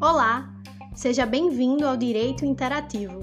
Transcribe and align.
Olá, 0.00 0.52
seja 0.94 1.24
bem-vindo 1.24 1.86
ao 1.86 1.96
Direito 1.96 2.44
Interativo, 2.44 3.20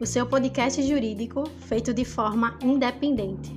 o 0.00 0.06
seu 0.06 0.26
podcast 0.26 0.82
jurídico 0.82 1.48
feito 1.60 1.94
de 1.94 2.04
forma 2.04 2.58
independente. 2.62 3.52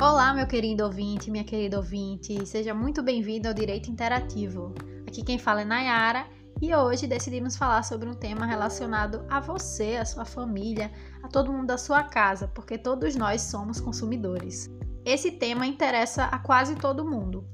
Olá, 0.00 0.34
meu 0.34 0.46
querido 0.46 0.84
ouvinte, 0.84 1.30
minha 1.30 1.44
querida 1.44 1.76
ouvinte, 1.76 2.44
seja 2.44 2.74
muito 2.74 3.02
bem-vindo 3.02 3.46
ao 3.46 3.54
Direito 3.54 3.88
Interativo. 3.88 4.74
Aqui 5.06 5.22
quem 5.22 5.38
fala 5.38 5.60
é 5.60 5.64
Nayara 5.64 6.41
e 6.62 6.72
hoje 6.72 7.08
decidimos 7.08 7.56
falar 7.56 7.82
sobre 7.82 8.08
um 8.08 8.14
tema 8.14 8.46
relacionado 8.46 9.26
a 9.28 9.40
você, 9.40 9.96
a 9.96 10.04
sua 10.04 10.24
família, 10.24 10.92
a 11.20 11.26
todo 11.26 11.52
mundo 11.52 11.66
da 11.66 11.76
sua 11.76 12.04
casa, 12.04 12.46
porque 12.46 12.78
todos 12.78 13.16
nós 13.16 13.42
somos 13.42 13.80
consumidores. 13.80 14.70
Esse 15.04 15.32
tema 15.32 15.66
interessa 15.66 16.26
a 16.26 16.38
quase 16.38 16.76
todo 16.76 17.04
mundo. 17.04 17.44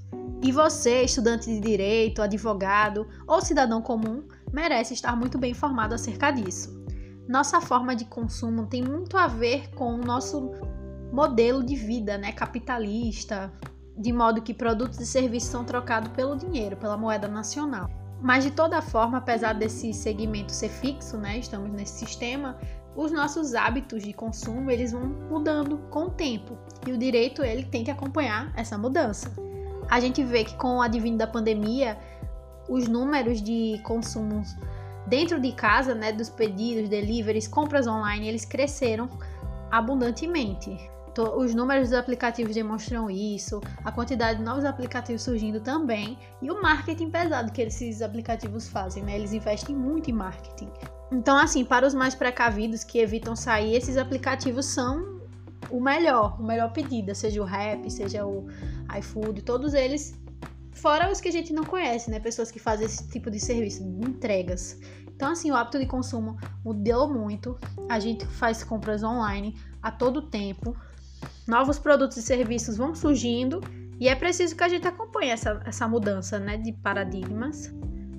E 0.42 0.52
você, 0.52 1.04
estudante 1.04 1.46
de 1.46 1.58
direito, 1.58 2.20
advogado 2.20 3.08
ou 3.26 3.40
cidadão 3.40 3.80
comum, 3.80 4.28
merece 4.52 4.92
estar 4.92 5.16
muito 5.16 5.38
bem 5.38 5.52
informado 5.52 5.94
acerca 5.94 6.30
disso. 6.30 6.78
Nossa 7.26 7.62
forma 7.62 7.96
de 7.96 8.04
consumo 8.04 8.66
tem 8.66 8.82
muito 8.82 9.16
a 9.16 9.26
ver 9.26 9.70
com 9.70 9.94
o 9.94 10.04
nosso 10.04 10.50
modelo 11.10 11.64
de 11.64 11.76
vida, 11.76 12.18
né, 12.18 12.32
capitalista, 12.32 13.50
de 13.96 14.12
modo 14.12 14.42
que 14.42 14.52
produtos 14.52 15.00
e 15.00 15.06
serviços 15.06 15.48
são 15.48 15.64
trocados 15.64 16.12
pelo 16.12 16.36
dinheiro, 16.36 16.76
pela 16.76 16.98
moeda 16.98 17.26
nacional. 17.26 17.88
Mas 18.20 18.44
de 18.44 18.50
toda 18.50 18.82
forma, 18.82 19.18
apesar 19.18 19.52
desse 19.52 19.92
segmento 19.92 20.52
ser 20.52 20.68
fixo, 20.68 21.16
né, 21.16 21.38
estamos 21.38 21.70
nesse 21.70 21.98
sistema, 21.98 22.58
os 22.96 23.12
nossos 23.12 23.54
hábitos 23.54 24.02
de 24.02 24.12
consumo 24.12 24.70
eles 24.70 24.90
vão 24.90 25.06
mudando 25.30 25.78
com 25.90 26.04
o 26.04 26.10
tempo 26.10 26.58
e 26.86 26.90
o 26.90 26.98
direito 26.98 27.44
ele 27.44 27.64
tem 27.64 27.84
que 27.84 27.90
acompanhar 27.90 28.52
essa 28.56 28.76
mudança. 28.76 29.30
A 29.88 30.00
gente 30.00 30.22
vê 30.24 30.44
que 30.44 30.56
com 30.56 30.78
o 30.78 30.82
advento 30.82 31.18
da 31.18 31.26
pandemia, 31.26 31.96
os 32.68 32.88
números 32.88 33.40
de 33.40 33.80
consumos 33.84 34.56
dentro 35.06 35.40
de 35.40 35.52
casa, 35.52 35.94
né, 35.94 36.12
dos 36.12 36.28
pedidos, 36.28 36.88
deliveries, 36.88 37.46
compras 37.46 37.86
online, 37.86 38.28
eles 38.28 38.44
cresceram 38.44 39.08
abundantemente 39.70 40.76
os 41.22 41.54
números 41.54 41.90
dos 41.90 41.98
aplicativos 41.98 42.54
demonstram 42.54 43.10
isso, 43.10 43.60
a 43.84 43.92
quantidade 43.92 44.38
de 44.38 44.44
novos 44.44 44.64
aplicativos 44.64 45.22
surgindo 45.22 45.60
também 45.60 46.18
e 46.40 46.50
o 46.50 46.60
marketing 46.60 47.10
pesado 47.10 47.52
que 47.52 47.62
esses 47.62 48.02
aplicativos 48.02 48.68
fazem, 48.68 49.02
né? 49.02 49.16
Eles 49.16 49.32
investem 49.32 49.74
muito 49.74 50.10
em 50.10 50.12
marketing. 50.12 50.70
Então, 51.10 51.36
assim, 51.36 51.64
para 51.64 51.86
os 51.86 51.94
mais 51.94 52.14
precavidos 52.14 52.84
que 52.84 52.98
evitam 52.98 53.34
sair, 53.34 53.74
esses 53.74 53.96
aplicativos 53.96 54.66
são 54.66 55.18
o 55.70 55.80
melhor, 55.80 56.40
o 56.40 56.44
melhor 56.44 56.72
pedido, 56.72 57.14
seja 57.14 57.42
o 57.42 57.44
Rap, 57.44 57.90
seja 57.90 58.26
o 58.26 58.46
iFood, 58.98 59.42
todos 59.42 59.74
eles, 59.74 60.14
fora 60.72 61.10
os 61.10 61.20
que 61.20 61.28
a 61.28 61.32
gente 61.32 61.52
não 61.52 61.64
conhece, 61.64 62.10
né? 62.10 62.20
Pessoas 62.20 62.50
que 62.50 62.58
fazem 62.58 62.86
esse 62.86 63.08
tipo 63.08 63.30
de 63.30 63.40
serviço, 63.40 63.82
de 63.82 64.08
entregas. 64.08 64.78
Então, 65.08 65.32
assim, 65.32 65.50
o 65.50 65.56
hábito 65.56 65.78
de 65.78 65.86
consumo 65.86 66.36
mudou 66.64 67.12
muito. 67.12 67.58
A 67.88 67.98
gente 67.98 68.24
faz 68.24 68.62
compras 68.62 69.02
online 69.02 69.58
a 69.82 69.90
todo 69.90 70.22
tempo 70.22 70.76
novos 71.46 71.78
produtos 71.78 72.16
e 72.16 72.22
serviços 72.22 72.76
vão 72.76 72.94
surgindo 72.94 73.60
e 74.00 74.08
é 74.08 74.14
preciso 74.14 74.54
que 74.54 74.62
a 74.62 74.68
gente 74.68 74.86
acompanhe 74.86 75.30
essa, 75.30 75.60
essa 75.64 75.88
mudança 75.88 76.38
né, 76.38 76.56
de 76.56 76.72
paradigmas. 76.72 77.72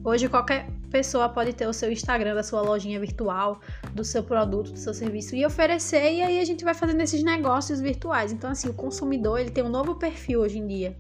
Hoje, 0.03 0.27
qualquer 0.27 0.69
pessoa 0.89 1.29
pode 1.29 1.53
ter 1.53 1.67
o 1.67 1.73
seu 1.73 1.91
Instagram 1.91 2.35
da 2.35 2.43
sua 2.43 2.61
lojinha 2.61 2.99
virtual, 2.99 3.61
do 3.93 4.03
seu 4.03 4.23
produto, 4.23 4.71
do 4.71 4.77
seu 4.77 4.93
serviço 4.93 5.35
e 5.35 5.45
oferecer, 5.45 6.13
e 6.13 6.21
aí 6.21 6.39
a 6.39 6.45
gente 6.45 6.63
vai 6.63 6.73
fazendo 6.73 7.01
esses 7.01 7.23
negócios 7.23 7.79
virtuais. 7.79 8.31
Então, 8.31 8.49
assim, 8.49 8.69
o 8.69 8.73
consumidor 8.73 9.39
ele 9.39 9.51
tem 9.51 9.63
um 9.63 9.69
novo 9.69 9.95
perfil 9.95 10.41
hoje 10.41 10.57
em 10.57 10.67
dia. 10.67 10.97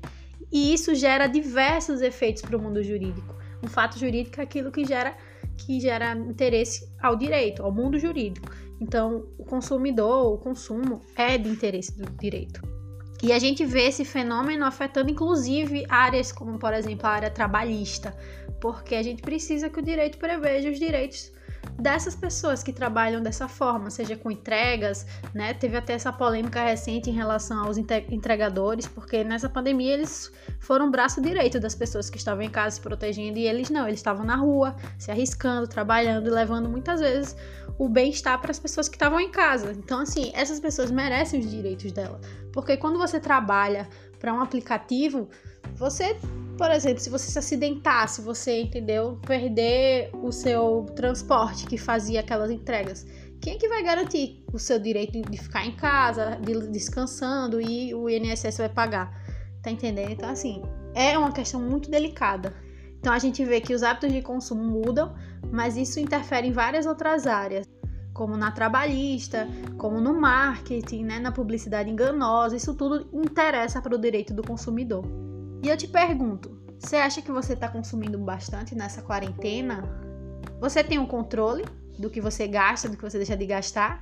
E 0.51 0.73
isso 0.73 0.95
gera 0.95 1.27
diversos 1.27 2.01
efeitos 2.01 2.41
para 2.41 2.57
o 2.57 2.61
mundo 2.61 2.83
jurídico. 2.83 3.35
Um 3.63 3.67
fato 3.67 3.99
jurídico 3.99 4.39
é 4.39 4.43
aquilo 4.43 4.71
que 4.71 4.85
gera, 4.85 5.15
que 5.57 5.79
gera 5.79 6.13
interesse 6.13 6.89
ao 7.01 7.15
direito, 7.15 7.63
ao 7.63 7.71
mundo 7.71 7.99
jurídico. 7.99 8.49
Então, 8.79 9.27
o 9.37 9.43
consumidor, 9.43 10.33
o 10.33 10.37
consumo 10.37 11.01
é 11.15 11.37
de 11.37 11.49
interesse 11.49 11.97
do 11.97 12.09
direito. 12.17 12.61
E 13.21 13.33
a 13.33 13.39
gente 13.39 13.65
vê 13.65 13.87
esse 13.87 14.05
fenômeno 14.05 14.63
afetando 14.65 15.11
inclusive 15.11 15.85
áreas 15.89 16.31
como, 16.31 16.57
por 16.57 16.73
exemplo, 16.73 17.05
a 17.05 17.09
área 17.11 17.29
trabalhista, 17.29 18.15
porque 18.61 18.95
a 18.95 19.03
gente 19.03 19.21
precisa 19.21 19.69
que 19.69 19.79
o 19.79 19.83
direito 19.83 20.17
preveja 20.17 20.69
os 20.69 20.79
direitos 20.79 21.31
dessas 21.79 22.15
pessoas 22.15 22.61
que 22.61 22.73
trabalham 22.73 23.21
dessa 23.21 23.47
forma, 23.47 23.89
seja 23.89 24.15
com 24.15 24.29
entregas, 24.29 25.05
né? 25.33 25.53
Teve 25.53 25.77
até 25.77 25.93
essa 25.93 26.11
polêmica 26.11 26.63
recente 26.63 27.09
em 27.09 27.13
relação 27.13 27.65
aos 27.65 27.77
entregadores, 27.77 28.87
porque 28.87 29.23
nessa 29.23 29.49
pandemia 29.49 29.93
eles 29.93 30.31
foram 30.59 30.91
braço 30.91 31.21
direito 31.21 31.59
das 31.59 31.75
pessoas 31.75 32.09
que 32.09 32.17
estavam 32.17 32.43
em 32.43 32.49
casa 32.49 32.75
se 32.75 32.81
protegendo 32.81 33.37
e 33.39 33.47
eles 33.47 33.69
não, 33.69 33.87
eles 33.87 33.99
estavam 33.99 34.25
na 34.25 34.35
rua, 34.35 34.75
se 34.97 35.09
arriscando, 35.09 35.67
trabalhando 35.67 36.27
e 36.27 36.29
levando 36.29 36.67
muitas 36.67 36.99
vezes 36.99 37.35
o 37.77 37.87
bem-estar 37.87 38.39
para 38.41 38.51
as 38.51 38.59
pessoas 38.59 38.89
que 38.89 38.95
estavam 38.95 39.19
em 39.19 39.31
casa. 39.31 39.71
Então, 39.71 40.01
assim, 40.01 40.31
essas 40.33 40.59
pessoas 40.59 40.91
merecem 40.91 41.39
os 41.39 41.49
direitos 41.49 41.91
dela, 41.91 42.19
porque 42.51 42.75
quando 42.75 42.97
você 42.97 43.19
trabalha 43.19 43.87
para 44.19 44.33
um 44.33 44.41
aplicativo, 44.41 45.29
você 45.75 46.17
por 46.59 46.69
exemplo, 46.71 46.99
se 46.99 47.09
você 47.09 47.31
se 47.31 47.39
acidentar, 47.39 48.09
se 48.09 48.21
você, 48.21 48.63
entendeu, 48.63 49.17
perder 49.25 50.09
o 50.21 50.29
seu 50.29 50.85
transporte 50.93 51.65
que 51.65 51.77
fazia 51.77 52.19
aquelas 52.19 52.51
entregas, 52.51 53.07
quem 53.39 53.53
é 53.53 53.57
que 53.57 53.69
vai 53.69 53.81
garantir 53.81 54.43
o 54.51 54.59
seu 54.59 54.77
direito 54.77 55.21
de 55.21 55.37
ficar 55.37 55.65
em 55.65 55.71
casa, 55.71 56.37
de, 56.41 56.67
descansando 56.67 57.61
e 57.61 57.95
o 57.95 58.09
INSS 58.09 58.57
vai 58.57 58.67
pagar? 58.67 59.09
Tá 59.63 59.71
entendendo? 59.71 60.11
Então, 60.11 60.29
assim, 60.29 60.61
é 60.93 61.17
uma 61.17 61.31
questão 61.31 61.61
muito 61.61 61.89
delicada. 61.89 62.53
Então, 62.99 63.13
a 63.13 63.19
gente 63.19 63.41
vê 63.45 63.61
que 63.61 63.73
os 63.73 63.81
hábitos 63.81 64.11
de 64.11 64.21
consumo 64.21 64.61
mudam, 64.61 65.15
mas 65.53 65.77
isso 65.77 65.97
interfere 65.97 66.49
em 66.49 66.51
várias 66.51 66.85
outras 66.85 67.25
áreas, 67.25 67.65
como 68.13 68.35
na 68.35 68.51
trabalhista, 68.51 69.47
como 69.77 70.01
no 70.01 70.13
marketing, 70.13 71.05
né, 71.05 71.19
na 71.19 71.31
publicidade 71.31 71.89
enganosa. 71.89 72.57
Isso 72.57 72.75
tudo 72.75 73.07
interessa 73.13 73.81
para 73.81 73.95
o 73.95 73.97
direito 73.97 74.33
do 74.33 74.43
consumidor. 74.43 75.28
E 75.61 75.67
eu 75.67 75.75
te 75.75 75.87
pergunto, 75.87 76.57
você 76.79 76.95
acha 76.95 77.21
que 77.21 77.31
você 77.31 77.53
está 77.53 77.67
consumindo 77.67 78.17
bastante 78.17 78.73
nessa 78.73 79.01
quarentena? 79.01 79.83
Você 80.61 80.81
tem 80.83 80.97
um 80.97 81.05
controle 81.05 81.65
do 81.97 82.09
que 82.09 82.21
você 82.21 82.47
gasta, 82.47 82.87
do 82.87 82.95
que 82.95 83.03
você 83.03 83.17
deixa 83.17 83.35
de 83.35 83.45
gastar? 83.45 84.01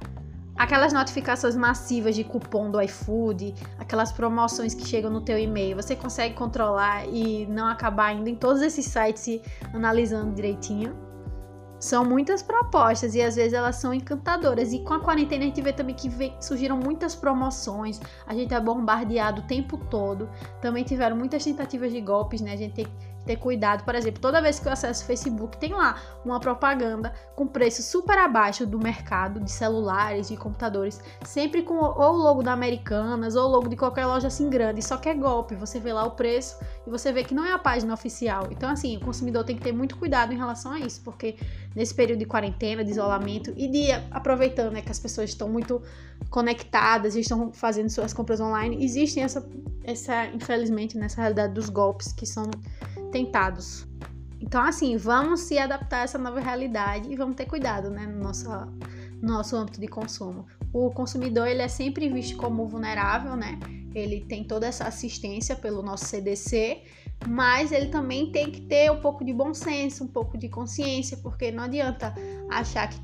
Aquelas 0.55 0.93
notificações 0.93 1.55
massivas 1.55 2.15
de 2.15 2.23
cupom 2.23 2.69
do 2.69 2.81
iFood, 2.81 3.55
aquelas 3.77 4.11
promoções 4.11 4.75
que 4.75 4.85
chegam 4.85 5.09
no 5.11 5.21
teu 5.21 5.37
e-mail, 5.37 5.75
você 5.75 5.95
consegue 5.95 6.35
controlar 6.35 7.07
e 7.07 7.45
não 7.47 7.67
acabar 7.67 8.13
indo 8.13 8.29
em 8.29 8.35
todos 8.35 8.61
esses 8.61 8.85
sites 8.85 9.39
analisando 9.73 10.33
direitinho? 10.33 11.06
São 11.79 12.03
muitas 12.03 12.41
propostas 12.41 13.13
e 13.13 13.21
às 13.21 13.35
vezes 13.35 13.53
elas 13.53 13.75
são 13.75 13.93
encantadoras. 13.93 14.73
E 14.73 14.79
com 14.79 14.93
a 14.93 14.99
quarentena 14.99 15.43
a 15.43 15.47
gente 15.47 15.61
vê 15.61 15.71
também 15.71 15.95
que 15.95 16.09
surgiram 16.39 16.77
muitas 16.77 17.15
promoções, 17.15 17.99
a 18.25 18.33
gente 18.33 18.53
é 18.53 18.59
bombardeado 18.59 19.41
o 19.41 19.45
tempo 19.45 19.77
todo. 19.77 20.29
Também 20.61 20.83
tiveram 20.83 21.15
muitas 21.15 21.43
tentativas 21.43 21.91
de 21.91 22.01
golpes, 22.01 22.41
né? 22.41 22.53
A 22.53 22.57
gente 22.57 22.73
tem 22.73 22.87
ter 23.27 23.35
cuidado. 23.35 23.83
Por 23.83 23.93
exemplo, 23.93 24.21
toda 24.21 24.41
vez 24.41 24.59
que 24.59 24.67
eu 24.67 24.71
acesso 24.71 25.03
o 25.03 25.05
Facebook, 25.05 25.57
tem 25.57 25.73
lá 25.73 26.01
uma 26.25 26.39
propaganda 26.39 27.13
com 27.35 27.45
preço 27.45 27.83
super 27.83 28.17
abaixo 28.17 28.65
do 28.65 28.79
mercado 28.79 29.39
de 29.39 29.51
celulares, 29.51 30.29
de 30.29 30.37
computadores, 30.37 31.01
sempre 31.23 31.61
com 31.61 31.75
ou 31.75 32.13
o 32.13 32.17
logo 32.17 32.41
da 32.41 32.53
Americanas 32.53 33.35
ou 33.35 33.45
o 33.45 33.51
logo 33.51 33.67
de 33.67 33.75
qualquer 33.75 34.05
loja 34.05 34.27
assim 34.27 34.49
grande, 34.49 34.81
só 34.81 34.97
que 34.97 35.09
é 35.09 35.13
golpe. 35.13 35.53
Você 35.55 35.79
vê 35.79 35.91
lá 35.91 36.05
o 36.05 36.11
preço 36.11 36.57
e 36.85 36.89
você 36.89 37.11
vê 37.11 37.23
que 37.23 37.35
não 37.35 37.45
é 37.45 37.51
a 37.51 37.59
página 37.59 37.93
oficial. 37.93 38.47
Então, 38.49 38.69
assim, 38.69 38.97
o 38.97 39.01
consumidor 39.01 39.43
tem 39.43 39.55
que 39.55 39.61
ter 39.61 39.73
muito 39.73 39.97
cuidado 39.97 40.33
em 40.33 40.37
relação 40.37 40.71
a 40.71 40.79
isso, 40.79 41.01
porque 41.03 41.35
nesse 41.75 41.93
período 41.93 42.19
de 42.19 42.25
quarentena, 42.25 42.83
de 42.83 42.91
isolamento 42.91 43.53
e 43.55 43.67
de 43.67 43.91
aproveitando 44.09 44.71
né, 44.71 44.81
que 44.81 44.91
as 44.91 44.99
pessoas 44.99 45.29
estão 45.29 45.49
muito 45.49 45.81
conectadas 46.29 47.15
e 47.15 47.19
estão 47.19 47.51
fazendo 47.51 47.89
suas 47.89 48.13
compras 48.13 48.39
online, 48.39 48.83
existem 48.83 49.23
essa, 49.23 49.47
essa 49.83 50.25
infelizmente, 50.27 50.97
nessa 50.97 51.21
realidade 51.21 51.53
dos 51.53 51.69
golpes 51.69 52.11
que 52.11 52.25
são 52.25 52.49
tentados. 53.17 53.87
Então, 54.39 54.61
assim, 54.61 54.95
vamos 54.97 55.41
se 55.41 55.57
adaptar 55.57 56.01
a 56.01 56.03
essa 56.03 56.17
nova 56.17 56.39
realidade 56.39 57.11
e 57.11 57.15
vamos 57.15 57.35
ter 57.35 57.45
cuidado, 57.45 57.89
né, 57.89 58.05
no 58.05 58.21
nosso, 58.21 58.47
no 59.21 59.33
nosso 59.33 59.55
âmbito 59.55 59.81
de 59.81 59.87
consumo. 59.87 60.45
O 60.71 60.91
consumidor, 60.91 61.47
ele 61.47 61.61
é 61.61 61.67
sempre 61.67 62.07
visto 62.09 62.37
como 62.37 62.67
vulnerável, 62.67 63.35
né? 63.35 63.59
Ele 63.95 64.21
tem 64.21 64.43
toda 64.43 64.67
essa 64.67 64.83
assistência 64.85 65.55
pelo 65.55 65.81
nosso 65.81 66.05
CDC, 66.05 66.83
mas 67.27 67.71
ele 67.71 67.87
também 67.87 68.31
tem 68.31 68.51
que 68.51 68.61
ter 68.61 68.91
um 68.91 69.01
pouco 69.01 69.25
de 69.25 69.33
bom 69.33 69.53
senso, 69.55 70.03
um 70.03 70.07
pouco 70.07 70.37
de 70.37 70.47
consciência, 70.49 71.17
porque 71.17 71.51
não 71.51 71.63
adianta 71.63 72.13
achar 72.51 72.89
que, 72.89 72.99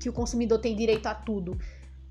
que 0.00 0.08
o 0.08 0.12
consumidor 0.12 0.58
tem 0.58 0.74
direito 0.74 1.06
a 1.06 1.14
tudo, 1.14 1.58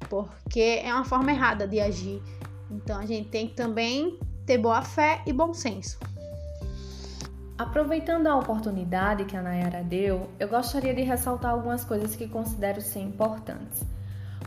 porque 0.07 0.81
é 0.83 0.93
uma 0.93 1.05
forma 1.05 1.31
errada 1.31 1.67
de 1.67 1.79
agir. 1.79 2.21
Então, 2.69 2.99
a 2.99 3.05
gente 3.07 3.29
tem 3.29 3.47
que 3.47 3.55
também 3.55 4.19
ter 4.45 4.59
boa 4.59 4.83
fé 4.83 5.23
e 5.25 5.33
bom 5.33 5.51
senso. 5.51 5.97
Aproveitando 7.57 8.27
a 8.27 8.35
oportunidade 8.35 9.25
que 9.25 9.35
a 9.35 9.41
Nayara 9.41 9.83
deu, 9.83 10.29
eu 10.39 10.47
gostaria 10.47 10.93
de 10.93 11.01
ressaltar 11.01 11.51
algumas 11.51 11.83
coisas 11.83 12.15
que 12.15 12.27
considero 12.27 12.79
ser 12.81 12.99
importantes. 12.99 13.83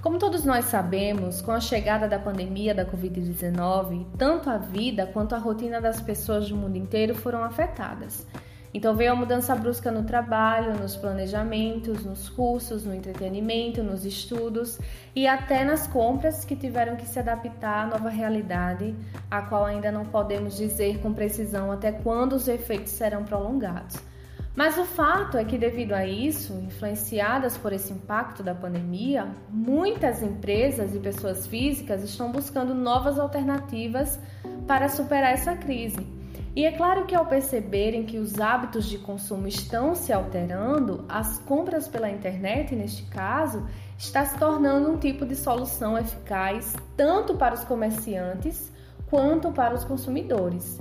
Como 0.01 0.17
todos 0.17 0.45
nós 0.45 0.67
sabemos, 0.67 1.43
com 1.43 1.51
a 1.51 1.59
chegada 1.59 2.07
da 2.07 2.21
pandemia 2.21 2.73
da 2.73 2.87
Covid-19, 2.87 4.07
tanto 4.17 4.49
a 4.49 4.59
vida 4.59 5.09
quanto 5.09 5.35
a 5.35 5.39
rotina 5.39 5.81
das 5.81 6.01
pessoas 6.01 6.49
do 6.49 6.57
mundo 6.57 6.77
inteiro 6.77 7.13
foram 7.13 7.43
afetadas. 7.43 8.25
Então 8.73 8.95
veio 8.95 9.13
a 9.13 9.17
mudança 9.17 9.55
brusca 9.57 9.91
no 9.91 10.05
trabalho, 10.05 10.79
nos 10.79 10.97
planejamentos, 10.97 12.05
nos 12.05 12.29
cursos, 12.29 12.85
no 12.85 12.95
entretenimento, 12.95 13.83
nos 13.83 14.05
estudos 14.05 14.79
e 15.15 15.27
até 15.27 15.65
nas 15.65 15.89
compras 15.89 16.45
que 16.45 16.55
tiveram 16.55 16.97
que 16.97 17.07
se 17.07 17.19
adaptar 17.19 17.85
à 17.85 17.87
nova 17.87 18.09
realidade, 18.09 18.95
a 19.29 19.43
qual 19.43 19.65
ainda 19.65 19.91
não 19.91 20.05
podemos 20.05 20.57
dizer 20.57 21.01
com 21.01 21.13
precisão 21.13 21.73
até 21.73 21.91
quando 21.91 22.35
os 22.35 22.47
efeitos 22.47 22.93
serão 22.93 23.25
prolongados. 23.25 23.97
Mas 24.55 24.77
o 24.77 24.85
fato 24.85 25.37
é 25.37 25.45
que, 25.45 25.57
devido 25.57 25.93
a 25.93 26.05
isso, 26.05 26.53
influenciadas 26.55 27.57
por 27.57 27.73
esse 27.73 27.93
impacto 27.93 28.43
da 28.43 28.55
pandemia, 28.55 29.29
muitas 29.49 30.23
empresas 30.23 30.95
e 30.95 30.99
pessoas 30.99 31.47
físicas 31.47 32.03
estão 32.03 32.31
buscando 32.33 32.75
novas 32.75 33.19
alternativas 33.19 34.19
para 34.67 34.89
superar 34.89 35.33
essa 35.33 35.57
crise. 35.57 36.20
E 36.55 36.65
é 36.65 36.73
claro 36.73 37.07
que 37.07 37.15
ao 37.15 37.27
perceberem 37.27 38.05
que 38.05 38.19
os 38.19 38.41
hábitos 38.41 38.87
de 38.87 38.99
consumo 38.99 39.47
estão 39.47 39.95
se 39.95 40.13
alterando, 40.13 41.05
as 41.09 41.39
compras 41.39 41.87
pela 41.87 42.11
internet, 42.11 42.75
neste 42.75 43.05
caso, 43.05 43.65
está 43.97 44.25
se 44.25 44.37
tornando 44.37 44.91
um 44.91 44.99
tipo 44.99 45.25
de 45.25 45.37
solução 45.37 45.97
eficaz 45.97 46.75
tanto 46.97 47.35
para 47.35 47.55
os 47.55 47.63
comerciantes 47.63 48.73
quanto 49.09 49.53
para 49.53 49.75
os 49.75 49.85
consumidores. 49.85 50.81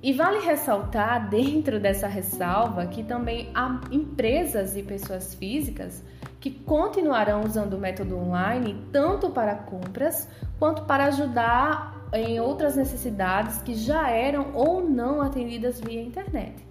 E 0.00 0.12
vale 0.12 0.38
ressaltar, 0.38 1.28
dentro 1.28 1.80
dessa 1.80 2.06
ressalva, 2.06 2.86
que 2.86 3.02
também 3.02 3.50
há 3.52 3.80
empresas 3.90 4.76
e 4.76 4.82
pessoas 4.84 5.34
físicas 5.34 6.04
que 6.38 6.50
continuarão 6.50 7.42
usando 7.42 7.74
o 7.74 7.78
método 7.78 8.16
online 8.16 8.86
tanto 8.92 9.30
para 9.30 9.56
compras 9.56 10.28
quanto 10.56 10.82
para 10.82 11.06
ajudar 11.06 11.97
em 12.12 12.40
outras 12.40 12.76
necessidades 12.76 13.60
que 13.62 13.74
já 13.74 14.10
eram 14.10 14.52
ou 14.54 14.88
não 14.88 15.20
atendidas 15.20 15.80
via 15.80 16.02
internet. 16.02 16.66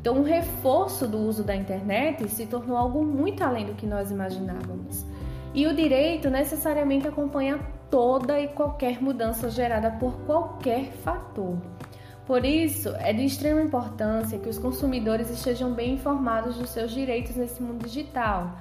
Então, 0.00 0.20
o 0.20 0.22
reforço 0.22 1.08
do 1.08 1.18
uso 1.18 1.42
da 1.42 1.56
internet 1.56 2.28
se 2.28 2.46
tornou 2.46 2.76
algo 2.76 3.04
muito 3.04 3.42
além 3.42 3.66
do 3.66 3.74
que 3.74 3.86
nós 3.86 4.10
imaginávamos. 4.10 5.04
E 5.52 5.66
o 5.66 5.74
direito 5.74 6.30
necessariamente 6.30 7.08
acompanha 7.08 7.58
toda 7.90 8.38
e 8.38 8.48
qualquer 8.48 9.02
mudança 9.02 9.50
gerada 9.50 9.90
por 9.90 10.12
qualquer 10.26 10.92
fator. 11.02 11.58
Por 12.26 12.44
isso, 12.44 12.90
é 12.98 13.12
de 13.12 13.24
extrema 13.24 13.62
importância 13.62 14.38
que 14.38 14.48
os 14.48 14.58
consumidores 14.58 15.30
estejam 15.30 15.72
bem 15.72 15.94
informados 15.94 16.56
dos 16.56 16.70
seus 16.70 16.92
direitos 16.92 17.36
nesse 17.36 17.62
mundo 17.62 17.84
digital, 17.84 18.58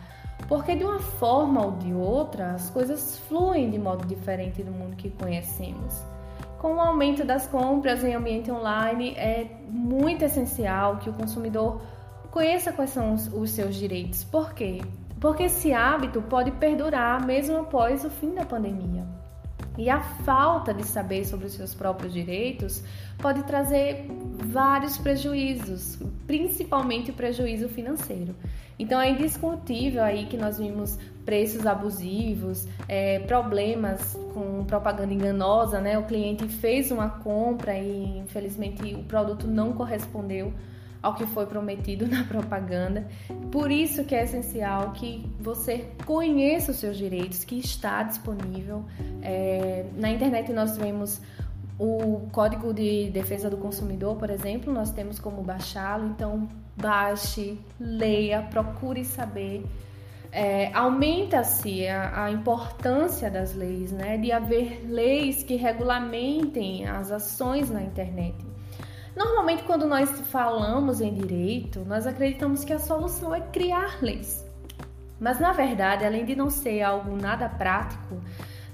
porque 0.47 0.75
de 0.75 0.83
uma 0.83 0.99
forma 0.99 1.65
ou 1.65 1.71
de 1.73 1.93
outra, 1.93 2.51
as 2.51 2.69
coisas 2.69 3.19
fluem 3.27 3.69
de 3.69 3.77
modo 3.77 4.07
diferente 4.07 4.63
do 4.63 4.71
mundo 4.71 4.95
que 4.95 5.09
conhecemos. 5.09 6.14
Com 6.65 6.77
o 6.77 6.79
aumento 6.79 7.23
das 7.23 7.45
compras 7.45 8.03
em 8.03 8.15
ambiente 8.15 8.49
online, 8.49 9.11
é 9.11 9.45
muito 9.69 10.25
essencial 10.25 10.97
que 10.97 11.07
o 11.07 11.13
consumidor 11.13 11.79
conheça 12.31 12.73
quais 12.73 12.89
são 12.89 13.13
os, 13.13 13.31
os 13.31 13.51
seus 13.51 13.75
direitos. 13.75 14.23
Por 14.23 14.51
quê? 14.51 14.81
Porque 15.21 15.43
esse 15.43 15.71
hábito 15.71 16.23
pode 16.23 16.49
perdurar 16.53 17.23
mesmo 17.23 17.57
após 17.57 18.03
o 18.03 18.09
fim 18.09 18.33
da 18.33 18.43
pandemia. 18.43 19.05
E 19.77 19.91
a 19.91 19.99
falta 19.99 20.73
de 20.73 20.83
saber 20.83 21.23
sobre 21.25 21.45
os 21.45 21.53
seus 21.53 21.75
próprios 21.75 22.11
direitos 22.11 22.83
pode 23.19 23.43
trazer 23.43 24.07
vários 24.47 24.97
prejuízos, 24.97 25.99
principalmente 26.25 27.11
o 27.11 27.13
prejuízo 27.13 27.69
financeiro. 27.69 28.35
Então 28.79 28.99
é 28.99 29.11
indiscutível 29.11 30.03
aí 30.03 30.25
que 30.25 30.35
nós 30.35 30.57
vimos 30.57 30.97
preços 31.25 31.65
abusivos, 31.65 32.67
é, 32.87 33.19
problemas 33.19 34.17
com 34.33 34.63
propaganda 34.65 35.13
enganosa, 35.13 35.81
né? 35.81 35.97
O 35.97 36.03
cliente 36.03 36.47
fez 36.47 36.91
uma 36.91 37.09
compra 37.09 37.77
e 37.77 38.19
infelizmente 38.19 38.93
o 38.93 39.03
produto 39.03 39.47
não 39.47 39.73
correspondeu 39.73 40.53
ao 41.01 41.13
que 41.13 41.25
foi 41.27 41.45
prometido 41.45 42.05
na 42.09 42.23
propaganda. 42.23 43.07
Por 43.51 43.71
isso 43.71 44.03
que 44.03 44.15
é 44.15 44.23
essencial 44.23 44.91
que 44.91 45.25
você 45.39 45.87
conheça 46.05 46.71
os 46.71 46.77
seus 46.77 46.97
direitos, 46.97 47.43
que 47.43 47.59
está 47.59 48.03
disponível. 48.03 48.83
É, 49.21 49.85
na 49.95 50.09
internet 50.09 50.51
nós 50.53 50.77
vemos 50.77 51.21
o 51.77 52.27
Código 52.31 52.73
de 52.73 53.09
Defesa 53.09 53.49
do 53.49 53.57
Consumidor, 53.57 54.15
por 54.15 54.29
exemplo, 54.29 54.73
nós 54.73 54.91
temos 54.91 55.19
como 55.19 55.43
baixá-lo, 55.43 56.07
então 56.07 56.47
baixe, 56.75 57.57
leia, 57.79 58.41
procure 58.43 59.03
saber. 59.03 59.63
É, 60.37 60.69
Aumenta-se 60.73 61.87
a, 61.87 62.25
a, 62.25 62.29
importância 62.29 63.31
das 63.31 63.55
leis, 63.55 63.93
né? 63.93 64.17
de 64.17 64.33
haver 64.33 64.85
leis 64.85 65.43
que 65.43 65.55
regulamentem 65.55 66.85
as 66.85 67.09
ações 67.09 67.69
na 67.69 67.81
internet. 67.81 68.35
Normalmente, 69.15 69.63
quando 69.63 69.87
nós 69.87 70.09
falamos 70.29 70.99
em 70.99 71.13
direito, 71.13 71.85
nós 71.85 72.05
acreditamos 72.05 72.65
que 72.65 72.73
a 72.73 72.79
solução 72.79 73.33
é 73.33 73.39
criar 73.39 74.03
leis. 74.03 74.45
Mas, 75.21 75.39
na 75.39 75.53
verdade, 75.53 76.03
além 76.03 76.25
de 76.25 76.35
não 76.35 76.49
ser 76.49 76.81
algo 76.81 77.15
nada 77.15 77.47
prático, 77.47 78.21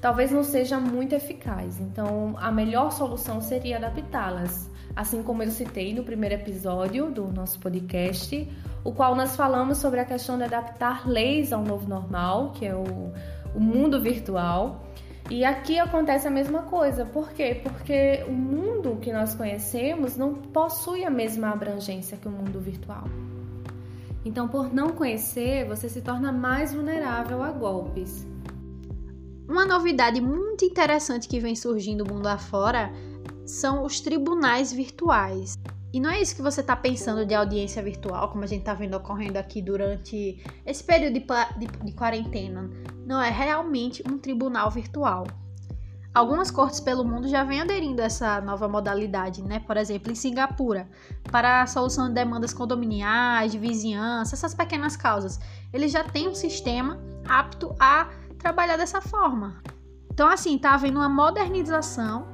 talvez 0.02 0.32
não 0.32 0.44
seja 0.44 0.80
muito 0.80 1.14
eficaz. 1.14 1.80
Então, 1.80 2.34
a 2.40 2.52
melhor 2.52 2.92
solução 2.92 3.40
seria 3.40 3.78
adaptá-las. 3.78 4.68
Assim 4.96 5.24
como 5.24 5.42
eu 5.42 5.52
citei 5.52 5.94
no 5.94 6.04
primeiro 6.04 6.36
episódio 6.36 7.10
do 7.10 7.28
nosso 7.28 7.60
podcast, 7.60 8.48
o 8.84 8.92
qual 8.92 9.16
nós 9.16 9.36
falamos 9.36 9.78
sobre 9.78 10.00
a 10.00 10.06
questão 10.06 10.38
de 10.38 10.44
adaptar 10.44 11.08
leis 11.08 11.54
ao 11.54 11.64
novo 11.64 11.88
normal, 11.88 12.52
que 12.52 12.66
é 12.66 12.76
o, 12.76 13.14
o 13.56 13.60
mundo 13.60 14.02
virtual. 14.02 14.84
E 15.30 15.46
aqui 15.46 15.80
acontece 15.80 16.28
a 16.28 16.32
mesma 16.32 16.64
coisa. 16.64 17.06
Por 17.06 17.32
quê? 17.32 17.62
Porque 17.64 18.26
o 18.28 18.34
mundo 18.34 18.98
que 19.02 19.14
nós 19.14 19.34
conhecemos 19.34 20.18
não 20.18 20.34
possui 20.34 21.06
a 21.06 21.10
mesma 21.10 21.52
abrangência 21.52 22.18
que 22.18 22.28
o 22.28 22.32
mundo 22.32 22.60
virtual. 22.60 23.06
Então, 24.26 24.48
por 24.48 24.74
não 24.74 24.90
conhecer, 24.90 25.66
você 25.66 25.88
se 25.88 26.02
torna 26.02 26.32
mais 26.32 26.74
vulnerável 26.74 27.42
a 27.42 27.52
golpes. 27.52 28.28
Uma 29.48 29.66
novidade 29.66 30.22
muito 30.22 30.64
interessante 30.64 31.28
que 31.28 31.40
vem 31.40 31.56
surgindo 31.56 32.06
mundo 32.06 32.28
afora 32.28 32.92
são 33.46 33.84
os 33.84 34.00
tribunais 34.00 34.72
virtuais. 34.72 35.58
E 35.94 36.00
não 36.00 36.10
é 36.10 36.22
isso 36.22 36.36
que 36.36 36.42
você 36.42 36.62
está 36.62 36.76
pensando 36.76 37.26
de 37.26 37.36
audiência 37.36 37.84
virtual, 37.84 38.30
como 38.30 38.44
a 38.44 38.48
gente 38.48 38.62
está 38.62 38.74
vendo 38.74 38.96
ocorrendo 38.96 39.38
aqui 39.38 39.62
durante 39.62 40.42
esse 40.66 40.84
período 40.84 41.14
de, 41.14 41.20
de, 41.20 41.68
de 41.86 41.92
quarentena. 41.92 42.70
Não, 43.06 43.22
é 43.22 43.30
realmente 43.30 44.02
um 44.10 44.18
tribunal 44.18 44.72
virtual. 44.72 45.28
Algumas 46.14 46.52
cortes 46.52 46.80
pelo 46.82 47.06
mundo 47.06 47.28
já 47.28 47.44
vêm 47.44 47.62
aderindo 47.62 48.02
a 48.02 48.06
essa 48.06 48.42
nova 48.42 48.68
modalidade, 48.68 49.42
né? 49.42 49.60
Por 49.60 49.78
exemplo, 49.78 50.12
em 50.12 50.16
Singapura, 50.16 50.90
para 51.32 51.62
a 51.62 51.68
solução 51.68 52.10
de 52.10 52.14
demandas 52.14 52.54
condominiais, 52.54 53.52
de 53.52 53.58
vizinhança, 53.58 54.36
essas 54.36 54.54
pequenas 54.54 54.98
causas. 54.98 55.40
Eles 55.74 55.92
já 55.92 56.04
têm 56.04 56.28
um 56.28 56.36
sistema 56.36 57.00
apto 57.28 57.74
a 57.80 58.10
trabalhar 58.38 58.76
dessa 58.76 59.00
forma. 59.00 59.62
Então, 60.12 60.28
assim, 60.28 60.58
tá 60.58 60.74
havendo 60.74 61.00
uma 61.00 61.08
modernização, 61.08 62.28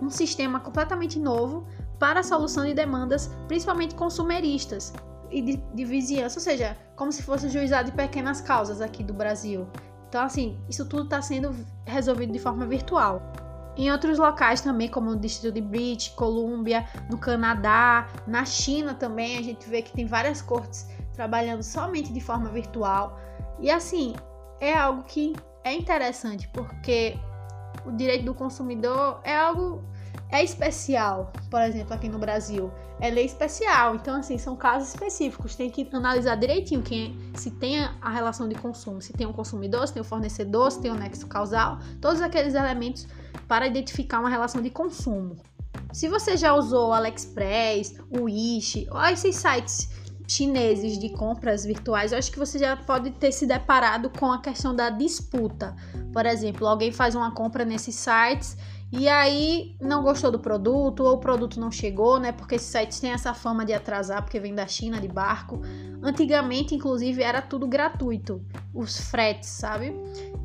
um 0.00 0.10
sistema 0.10 0.60
completamente 0.60 1.18
novo 1.18 1.66
para 1.98 2.20
a 2.20 2.22
solução 2.22 2.64
de 2.64 2.74
demandas, 2.74 3.30
principalmente 3.46 3.94
consumeristas 3.94 4.92
e 5.30 5.42
de, 5.42 5.56
de 5.56 5.84
vizinhança, 5.84 6.38
ou 6.38 6.42
seja, 6.42 6.76
como 6.96 7.12
se 7.12 7.22
fosse 7.22 7.48
juizado 7.48 7.90
de 7.90 7.96
pequenas 7.96 8.40
causas 8.40 8.80
aqui 8.80 9.04
do 9.04 9.12
Brasil. 9.12 9.68
Então, 10.08 10.22
assim, 10.22 10.58
isso 10.68 10.84
tudo 10.86 11.04
está 11.04 11.22
sendo 11.22 11.54
resolvido 11.86 12.32
de 12.32 12.38
forma 12.38 12.66
virtual. 12.66 13.22
Em 13.76 13.90
outros 13.92 14.18
locais 14.18 14.60
também, 14.60 14.88
como 14.88 15.10
no 15.10 15.16
distrito 15.16 15.54
de 15.54 15.60
British, 15.60 16.08
Colômbia, 16.08 16.84
no 17.08 17.16
Canadá, 17.16 18.08
na 18.26 18.44
China 18.44 18.94
também, 18.94 19.38
a 19.38 19.42
gente 19.42 19.68
vê 19.68 19.80
que 19.82 19.92
tem 19.92 20.06
várias 20.06 20.42
cortes 20.42 20.88
trabalhando 21.14 21.62
somente 21.62 22.12
de 22.12 22.20
forma 22.20 22.48
virtual. 22.48 23.18
E 23.60 23.70
assim, 23.70 24.16
é 24.58 24.76
algo 24.76 25.04
que 25.04 25.36
é 25.62 25.72
interessante, 25.72 26.48
porque 26.48 27.16
o 27.84 27.92
direito 27.92 28.24
do 28.24 28.34
consumidor 28.34 29.20
é 29.24 29.36
algo 29.36 29.82
é 30.32 30.44
especial, 30.44 31.32
por 31.50 31.60
exemplo, 31.60 31.92
aqui 31.92 32.08
no 32.08 32.18
Brasil, 32.18 32.70
é 33.00 33.10
lei 33.10 33.24
especial. 33.24 33.96
Então, 33.96 34.16
assim, 34.16 34.38
são 34.38 34.54
casos 34.56 34.90
específicos. 34.90 35.56
Tem 35.56 35.68
que 35.68 35.88
analisar 35.92 36.36
direitinho 36.36 36.82
quem 36.82 37.18
se 37.34 37.50
tem 37.50 37.80
a 37.80 38.10
relação 38.10 38.48
de 38.48 38.54
consumo, 38.54 39.02
se 39.02 39.12
tem 39.12 39.26
um 39.26 39.32
consumidor, 39.32 39.88
se 39.88 39.94
tem 39.94 40.02
um 40.02 40.04
fornecedor, 40.04 40.70
se 40.70 40.80
tem 40.80 40.92
um 40.92 40.94
nexo 40.94 41.26
causal, 41.26 41.78
todos 42.00 42.20
aqueles 42.20 42.54
elementos 42.54 43.08
para 43.48 43.66
identificar 43.66 44.20
uma 44.20 44.30
relação 44.30 44.62
de 44.62 44.70
consumo. 44.70 45.36
Se 45.92 46.08
você 46.08 46.36
já 46.36 46.54
usou 46.54 46.90
o 46.90 46.92
AliExpress, 46.92 47.98
o 48.10 48.24
Wish, 48.24 48.86
ou 48.90 49.02
esses 49.06 49.34
sites 49.34 49.90
chineses 50.30 50.96
de 50.96 51.08
compras 51.08 51.64
virtuais, 51.64 52.12
eu 52.12 52.18
acho 52.18 52.30
que 52.30 52.38
você 52.38 52.56
já 52.56 52.76
pode 52.76 53.10
ter 53.10 53.32
se 53.32 53.46
deparado 53.46 54.08
com 54.10 54.30
a 54.30 54.40
questão 54.40 54.74
da 54.74 54.88
disputa. 54.88 55.74
Por 56.12 56.24
exemplo, 56.24 56.68
alguém 56.68 56.92
faz 56.92 57.16
uma 57.16 57.32
compra 57.32 57.64
nesses 57.64 57.96
sites 57.96 58.56
e 58.92 59.08
aí 59.08 59.74
não 59.80 60.04
gostou 60.04 60.30
do 60.30 60.38
produto 60.38 61.00
ou 61.02 61.14
o 61.14 61.18
produto 61.18 61.58
não 61.58 61.70
chegou, 61.70 62.20
né? 62.20 62.30
Porque 62.30 62.54
esses 62.54 62.68
sites 62.68 63.00
têm 63.00 63.10
essa 63.10 63.34
fama 63.34 63.64
de 63.64 63.72
atrasar 63.72 64.22
porque 64.22 64.38
vem 64.38 64.54
da 64.54 64.68
China 64.68 65.00
de 65.00 65.08
barco. 65.08 65.60
Antigamente, 66.00 66.76
inclusive, 66.76 67.22
era 67.22 67.42
tudo 67.42 67.66
gratuito, 67.66 68.40
os 68.72 69.00
fretes, 69.00 69.48
sabe? 69.48 69.92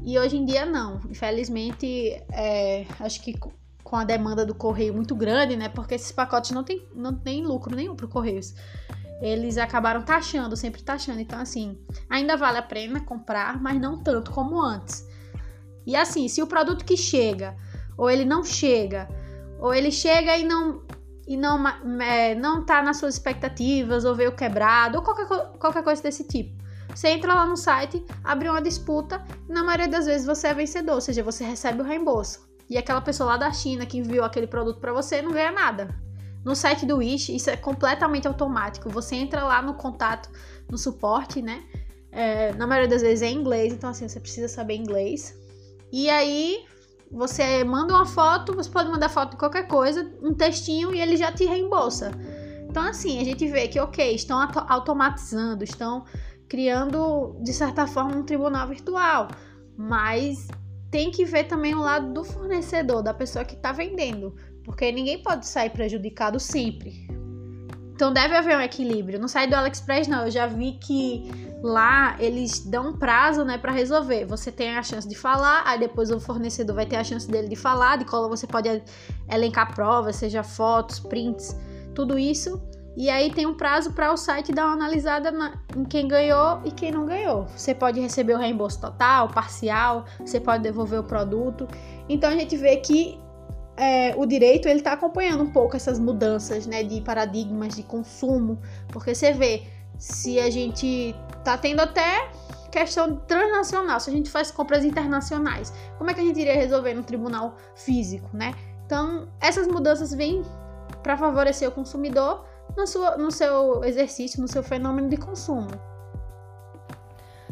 E 0.04 0.18
hoje 0.18 0.36
em 0.36 0.46
dia 0.46 0.66
não. 0.66 1.00
Infelizmente, 1.08 1.88
é, 2.32 2.88
acho 3.00 3.22
que 3.22 3.36
com 3.84 3.96
a 3.96 4.04
demanda 4.04 4.44
do 4.44 4.56
correio 4.56 4.96
muito 4.96 5.16
grande, 5.16 5.56
né? 5.56 5.70
Porque 5.70 5.94
esses 5.94 6.12
pacotes 6.12 6.50
não 6.50 6.64
tem, 6.64 6.84
não 6.96 7.14
tem 7.14 7.46
lucro 7.46 7.76
nenhum 7.76 7.96
para 7.96 8.08
Correios. 8.08 8.56
Eles 9.22 9.58
acabaram 9.58 10.02
taxando, 10.04 10.58
sempre 10.58 10.84
taxando. 10.84 11.20
Então, 11.20 11.40
assim, 11.40 11.78
ainda 12.10 12.36
vale 12.36 12.58
a 12.58 12.64
pena 12.64 13.00
comprar, 13.00 13.62
mas 13.62 13.80
não 13.80 14.04
tanto 14.04 14.32
como 14.32 14.62
antes. 14.62 15.08
E 15.86 15.96
assim, 15.96 16.28
se 16.28 16.42
o 16.42 16.48
produto 16.48 16.84
que 16.84 16.98
chega 16.98 17.56
ou 17.98 18.10
ele 18.10 18.26
não 18.26 18.44
chega, 18.44 19.08
ou 19.60 19.74
ele 19.74 19.92
chega 19.92 20.38
e 20.38 20.44
não 20.44 20.84
e 21.28 21.36
não 21.36 21.68
é, 22.02 22.36
não 22.36 22.64
tá 22.64 22.84
nas 22.84 22.98
suas 22.98 23.16
expectativas, 23.16 24.06
ou 24.06 24.14
veio 24.14 24.36
quebrado, 24.36 24.98
ou 24.98 25.04
qualquer, 25.04 25.28
qualquer 25.58 25.84
coisa 25.84 26.04
desse 26.04 26.24
tipo. 26.24 26.64
Você 26.94 27.10
entra 27.10 27.34
lá 27.34 27.48
no 27.48 27.58
site, 27.58 28.06
abre 28.24 28.48
uma 28.48 28.62
disputa, 28.62 29.24
e 29.50 29.52
na 29.52 29.64
maioria 29.64 29.88
das 29.88 30.06
vezes 30.06 30.26
você 30.26 30.48
é 30.48 30.54
vencedor, 30.54 30.96
ou 30.96 31.02
seja, 31.02 31.24
você 31.24 31.44
recebe 31.44 31.82
o 31.82 31.84
reembolso. 31.84 32.48
E 32.70 32.78
aquela 32.78 33.02
pessoa 33.02 33.32
lá 33.32 33.38
da 33.38 33.52
China 33.52 33.88
que 33.88 33.98
enviou 33.98 34.24
aquele 34.24 34.46
produto 34.46 34.80
para 34.80 34.94
você 34.94 35.20
não 35.22 35.32
ganha 35.32 35.52
nada. 35.52 35.96
No 36.46 36.56
site 36.56 36.86
do 36.86 36.98
Wish, 36.98 37.36
isso 37.36 37.50
é 37.50 37.58
completamente 37.58 38.28
automático. 38.28 38.88
Você 38.92 39.16
entra 39.16 39.44
lá 39.44 39.62
no 39.64 39.74
contato, 39.74 40.30
no 40.70 40.78
suporte, 40.78 41.42
né? 41.42 41.64
É, 42.12 42.54
na 42.54 42.68
maioria 42.68 42.90
das 42.90 43.02
vezes 43.02 43.24
é 43.24 43.28
em 43.28 43.38
inglês, 43.38 43.74
então 43.74 43.90
assim, 43.90 44.08
você 44.08 44.20
precisa 44.20 44.48
saber 44.48 44.76
inglês. 44.76 45.36
E 45.92 46.10
aí 46.10 46.64
você 47.12 47.64
manda 47.64 47.94
uma 47.94 48.06
foto, 48.06 48.54
você 48.54 48.70
pode 48.70 48.90
mandar 48.90 49.10
foto 49.10 49.32
de 49.32 49.38
qualquer 49.38 49.68
coisa, 49.68 50.10
um 50.22 50.34
textinho 50.34 50.94
e 50.94 51.02
ele 51.02 51.18
já 51.18 51.32
te 51.32 51.46
reembolsa. 51.46 52.12
Então, 52.70 52.84
assim, 52.84 53.20
a 53.20 53.24
gente 53.24 53.48
vê 53.48 53.68
que, 53.68 53.80
ok, 53.80 54.14
estão 54.14 54.38
automatizando, 54.68 55.64
estão 55.64 56.04
criando, 56.48 57.38
de 57.42 57.54
certa 57.54 57.88
forma, 57.88 58.18
um 58.18 58.24
tribunal 58.24 58.68
virtual, 58.68 59.30
mas 59.78 60.48
tem 60.92 61.10
que 61.10 61.26
ver 61.26 61.46
também 61.46 61.74
o 61.74 61.80
lado 61.80 62.14
do 62.14 62.24
fornecedor, 62.24 63.02
da 63.02 63.14
pessoa 63.14 63.46
que 63.46 63.56
está 63.56 63.72
vendendo, 63.72 64.36
porque 64.66 64.92
ninguém 64.92 65.22
pode 65.22 65.48
sair 65.48 65.70
prejudicado 65.70 66.40
sempre. 66.40 67.08
Então 67.94 68.12
deve 68.12 68.36
haver 68.36 68.58
um 68.58 68.62
equilíbrio. 68.62 69.20
No 69.20 69.30
site 69.30 69.52
do 69.52 69.56
AliExpress 69.56 70.08
não, 70.10 70.26
eu 70.26 70.32
já 70.32 70.48
vi 70.48 70.74
que 70.74 71.32
lá 71.64 72.18
eles 72.20 72.60
dão 72.60 72.90
um 72.90 72.94
prazo, 72.94 73.46
né, 73.46 73.58
para 73.58 73.72
resolver. 73.72 74.26
Você 74.26 74.52
tem 74.52 74.76
a 74.76 74.84
chance 74.84 75.08
de 75.08 75.16
falar, 75.16 75.64
aí 75.66 75.80
depois 75.80 76.12
o 76.12 76.20
fornecedor 76.20 76.76
vai 76.76 76.86
ter 76.86 76.98
a 76.98 77.04
chance 77.04 77.30
dele 77.30 77.48
de 77.48 77.56
falar, 77.56 77.98
de 77.98 78.04
qual 78.04 78.28
você 78.28 78.46
pode 78.46 78.84
elencar 79.32 79.74
provas, 79.74 80.18
seja 80.18 80.44
fotos, 80.44 81.00
prints, 81.00 81.56
tudo 81.94 82.20
isso. 82.20 82.62
E 82.98 83.10
aí 83.10 83.32
tem 83.32 83.46
um 83.46 83.54
prazo 83.54 83.94
para 83.94 84.12
o 84.12 84.18
site 84.18 84.52
dar 84.54 84.66
uma 84.66 84.74
analisada 84.74 85.32
na, 85.32 85.54
em 85.76 85.84
quem 85.86 86.08
ganhou 86.08 86.62
e 86.66 86.72
quem 86.72 86.92
não 86.92 87.06
ganhou. 87.06 87.46
Você 87.56 87.74
pode 87.74 88.00
receber 88.00 88.34
o 88.34 88.38
reembolso 88.38 88.80
total, 88.80 89.30
parcial, 89.30 90.06
você 90.20 90.40
pode 90.40 90.64
devolver 90.64 91.00
o 91.00 91.04
produto. 91.04 91.68
Então 92.10 92.30
a 92.30 92.36
gente 92.36 92.56
vê 92.58 92.78
que 92.78 93.20
é, 93.78 94.16
o 94.16 94.26
direito 94.26 94.68
ele 94.68 94.80
está 94.80 94.94
acompanhando 94.94 95.44
um 95.44 95.52
pouco 95.52 95.76
essas 95.76 96.00
mudanças 96.00 96.66
né, 96.66 96.84
de 96.84 97.02
paradigmas 97.02 97.76
de 97.76 97.84
consumo, 97.84 98.60
porque 98.88 99.14
você 99.14 99.34
vê 99.34 99.64
se 99.98 100.40
a 100.40 100.50
gente 100.50 101.16
tá 101.44 101.58
tendo 101.58 101.82
até 101.82 102.30
questão 102.72 103.18
transnacional, 103.18 104.00
se 104.00 104.10
a 104.10 104.14
gente 104.14 104.30
faz 104.30 104.52
compras 104.52 104.84
internacionais, 104.84 105.74
como 105.98 106.10
é 106.10 106.14
que 106.14 106.20
a 106.20 106.24
gente 106.24 106.40
iria 106.40 106.56
resolver 106.56 106.94
no 106.94 107.04
tribunal 107.04 107.56
físico, 107.76 108.30
né? 108.34 108.54
Então 108.86 109.28
essas 109.40 109.68
mudanças 109.68 110.14
vêm 110.14 110.44
para 111.02 111.18
favorecer 111.18 111.68
o 111.68 111.72
consumidor 111.72 112.46
no, 112.76 112.86
sua, 112.88 113.18
no 113.18 113.32
seu 113.32 113.84
exercício, 113.84 114.42
no 114.42 114.48
seu 114.48 114.64
fenômeno 114.64 115.10
de 115.10 115.18
consumo. 115.18 115.70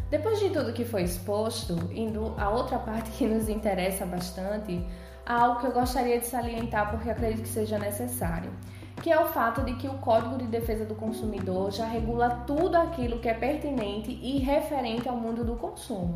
Depois 0.09 0.39
de 0.39 0.49
tudo 0.51 0.73
que 0.73 0.85
foi 0.85 1.03
exposto, 1.03 1.73
indo 1.91 2.35
a 2.37 2.49
outra 2.49 2.77
parte 2.77 3.09
que 3.11 3.25
nos 3.25 3.49
interessa 3.49 4.05
bastante, 4.05 4.85
algo 5.25 5.59
que 5.59 5.67
eu 5.67 5.71
gostaria 5.71 6.19
de 6.19 6.25
salientar 6.25 6.91
porque 6.91 7.09
acredito 7.09 7.43
que 7.43 7.49
seja 7.49 7.79
necessário, 7.79 8.51
que 9.01 9.11
é 9.11 9.19
o 9.19 9.25
fato 9.27 9.61
de 9.61 9.73
que 9.75 9.87
o 9.87 9.97
Código 9.99 10.37
de 10.37 10.45
Defesa 10.45 10.85
do 10.85 10.95
Consumidor 10.95 11.71
já 11.71 11.85
regula 11.85 12.43
tudo 12.47 12.75
aquilo 12.75 13.19
que 13.19 13.29
é 13.29 13.33
pertinente 13.33 14.11
e 14.11 14.39
referente 14.39 15.07
ao 15.07 15.15
mundo 15.15 15.43
do 15.43 15.55
consumo. 15.55 16.15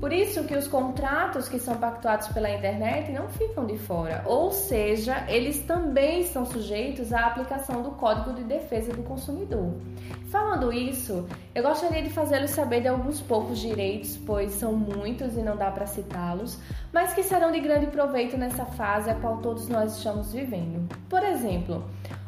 Por 0.00 0.12
isso 0.12 0.44
que 0.44 0.54
os 0.54 0.68
contratos 0.68 1.48
que 1.48 1.58
são 1.58 1.76
pactuados 1.76 2.28
pela 2.28 2.50
internet 2.50 3.10
não 3.12 3.28
ficam 3.28 3.64
de 3.66 3.78
fora, 3.78 4.22
ou 4.26 4.50
seja, 4.50 5.24
eles 5.28 5.62
também 5.62 6.20
estão 6.20 6.44
sujeitos 6.44 7.12
à 7.12 7.26
aplicação 7.26 7.82
do 7.82 7.92
Código 7.92 8.34
de 8.34 8.44
Defesa 8.44 8.92
do 8.92 9.02
Consumidor. 9.02 9.72
Falando 10.30 10.72
isso, 10.72 11.26
eu 11.54 11.62
gostaria 11.62 12.02
de 12.02 12.10
fazê-los 12.10 12.50
saber 12.50 12.82
de 12.82 12.88
alguns 12.88 13.20
poucos 13.20 13.58
direitos, 13.58 14.16
pois 14.18 14.52
são 14.52 14.72
muitos 14.74 15.36
e 15.36 15.40
não 15.40 15.56
dá 15.56 15.70
para 15.70 15.86
citá-los, 15.86 16.58
mas 16.92 17.14
que 17.14 17.22
serão 17.22 17.50
de 17.50 17.60
grande 17.60 17.86
proveito 17.86 18.36
nessa 18.36 18.66
fase 18.66 19.08
a 19.08 19.14
qual 19.14 19.38
todos 19.38 19.68
nós 19.68 19.96
estamos 19.96 20.32
vivendo. 20.32 20.88
Por 21.08 21.22
exemplo, 21.22 21.84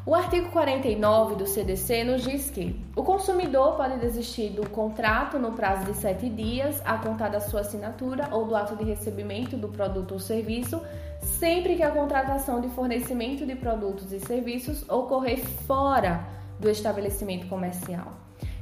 o 0.08 0.14
artigo 0.14 0.48
49 0.48 1.34
do 1.34 1.46
CDC 1.46 2.02
nos 2.02 2.22
diz 2.22 2.48
que 2.48 2.74
o 2.96 3.02
consumidor 3.02 3.76
pode 3.76 3.98
desistir 3.98 4.48
do 4.48 4.66
contrato 4.70 5.38
no 5.38 5.52
prazo 5.52 5.84
de 5.84 5.92
sete 5.98 6.30
dias, 6.30 6.80
a 6.82 6.96
contar 6.96 7.28
da 7.28 7.40
sua 7.40 7.60
assinatura 7.60 8.26
ou 8.32 8.46
do 8.46 8.56
ato 8.56 8.74
de 8.74 8.84
recebimento 8.84 9.54
do 9.54 9.68
produto 9.68 10.12
ou 10.12 10.18
serviço, 10.18 10.80
sempre 11.20 11.76
que 11.76 11.82
a 11.82 11.90
contratação 11.90 12.58
de 12.58 12.70
fornecimento 12.70 13.44
de 13.44 13.54
produtos 13.54 14.10
e 14.10 14.18
serviços 14.18 14.82
ocorrer 14.88 15.44
fora 15.66 16.24
do 16.58 16.70
estabelecimento 16.70 17.46
comercial, 17.46 18.14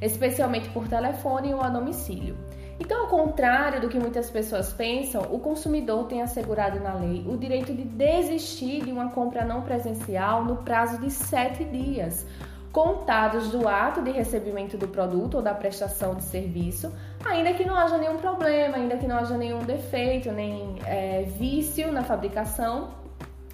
especialmente 0.02 0.68
por 0.70 0.88
telefone 0.88 1.54
ou 1.54 1.60
a 1.60 1.68
domicílio. 1.68 2.36
Então, 2.78 3.02
ao 3.02 3.06
contrário 3.08 3.80
do 3.80 3.88
que 3.88 3.98
muitas 3.98 4.30
pessoas 4.30 4.72
pensam, 4.72 5.22
o 5.30 5.38
consumidor 5.38 6.04
tem 6.06 6.22
assegurado 6.22 6.78
na 6.78 6.94
lei 6.94 7.24
o 7.26 7.36
direito 7.36 7.72
de 7.72 7.84
desistir 7.84 8.84
de 8.84 8.92
uma 8.92 9.10
compra 9.10 9.44
não 9.44 9.62
presencial 9.62 10.44
no 10.44 10.56
prazo 10.56 10.98
de 10.98 11.10
sete 11.10 11.64
dias, 11.64 12.26
contados 12.70 13.50
do 13.50 13.66
ato 13.66 14.02
de 14.02 14.10
recebimento 14.10 14.76
do 14.76 14.86
produto 14.86 15.36
ou 15.36 15.42
da 15.42 15.54
prestação 15.54 16.14
de 16.14 16.24
serviço, 16.24 16.92
ainda 17.24 17.54
que 17.54 17.64
não 17.64 17.74
haja 17.74 17.96
nenhum 17.96 18.18
problema, 18.18 18.76
ainda 18.76 18.98
que 18.98 19.06
não 19.06 19.16
haja 19.16 19.38
nenhum 19.38 19.60
defeito, 19.60 20.30
nem 20.30 20.76
é, 20.84 21.22
vício 21.38 21.90
na 21.90 22.04
fabricação. 22.04 22.90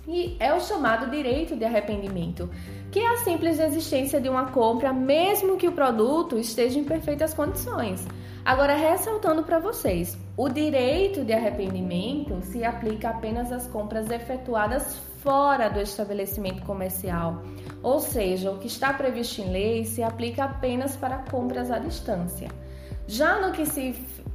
E 0.09 0.37
é 0.41 0.53
o 0.53 0.59
chamado 0.59 1.09
direito 1.09 1.55
de 1.55 1.65
arrependimento, 1.65 2.51
que 2.91 2.99
é 2.99 3.07
a 3.07 3.19
simples 3.19 3.61
existência 3.61 4.21
de 4.21 4.29
uma 4.29 4.47
compra, 4.47 4.93
mesmo 4.93 5.57
que 5.57 5.69
o 5.69 5.73
produto 5.73 6.37
esteja 6.37 6.77
em 6.77 6.83
perfeitas 6.83 7.33
condições. 7.33 8.05
Agora, 8.45 8.75
ressaltando 8.75 9.45
para 9.45 9.61
vocês, 9.61 10.19
o 10.37 10.49
direito 10.49 11.25
de 11.25 11.33
arrependimento 11.33 12.41
se 12.43 12.65
aplica 12.65 13.11
apenas 13.11 13.53
às 13.53 13.69
compras 13.69 14.11
efetuadas 14.11 14.97
fora 15.23 15.69
do 15.69 15.81
estabelecimento 15.81 16.63
comercial, 16.63 17.41
ou 17.85 18.01
seja, 18.01 18.51
o 18.51 18.59
que 18.59 18.67
está 18.67 18.93
previsto 18.93 19.41
em 19.41 19.53
lei 19.53 19.85
se 19.85 20.03
aplica 20.03 20.43
apenas 20.45 20.97
para 20.97 21.19
compras 21.19 21.71
à 21.71 21.79
distância. 21.79 22.49
Já 23.07 23.41
no 23.41 23.53
que 23.53 23.65
se, 23.65 23.95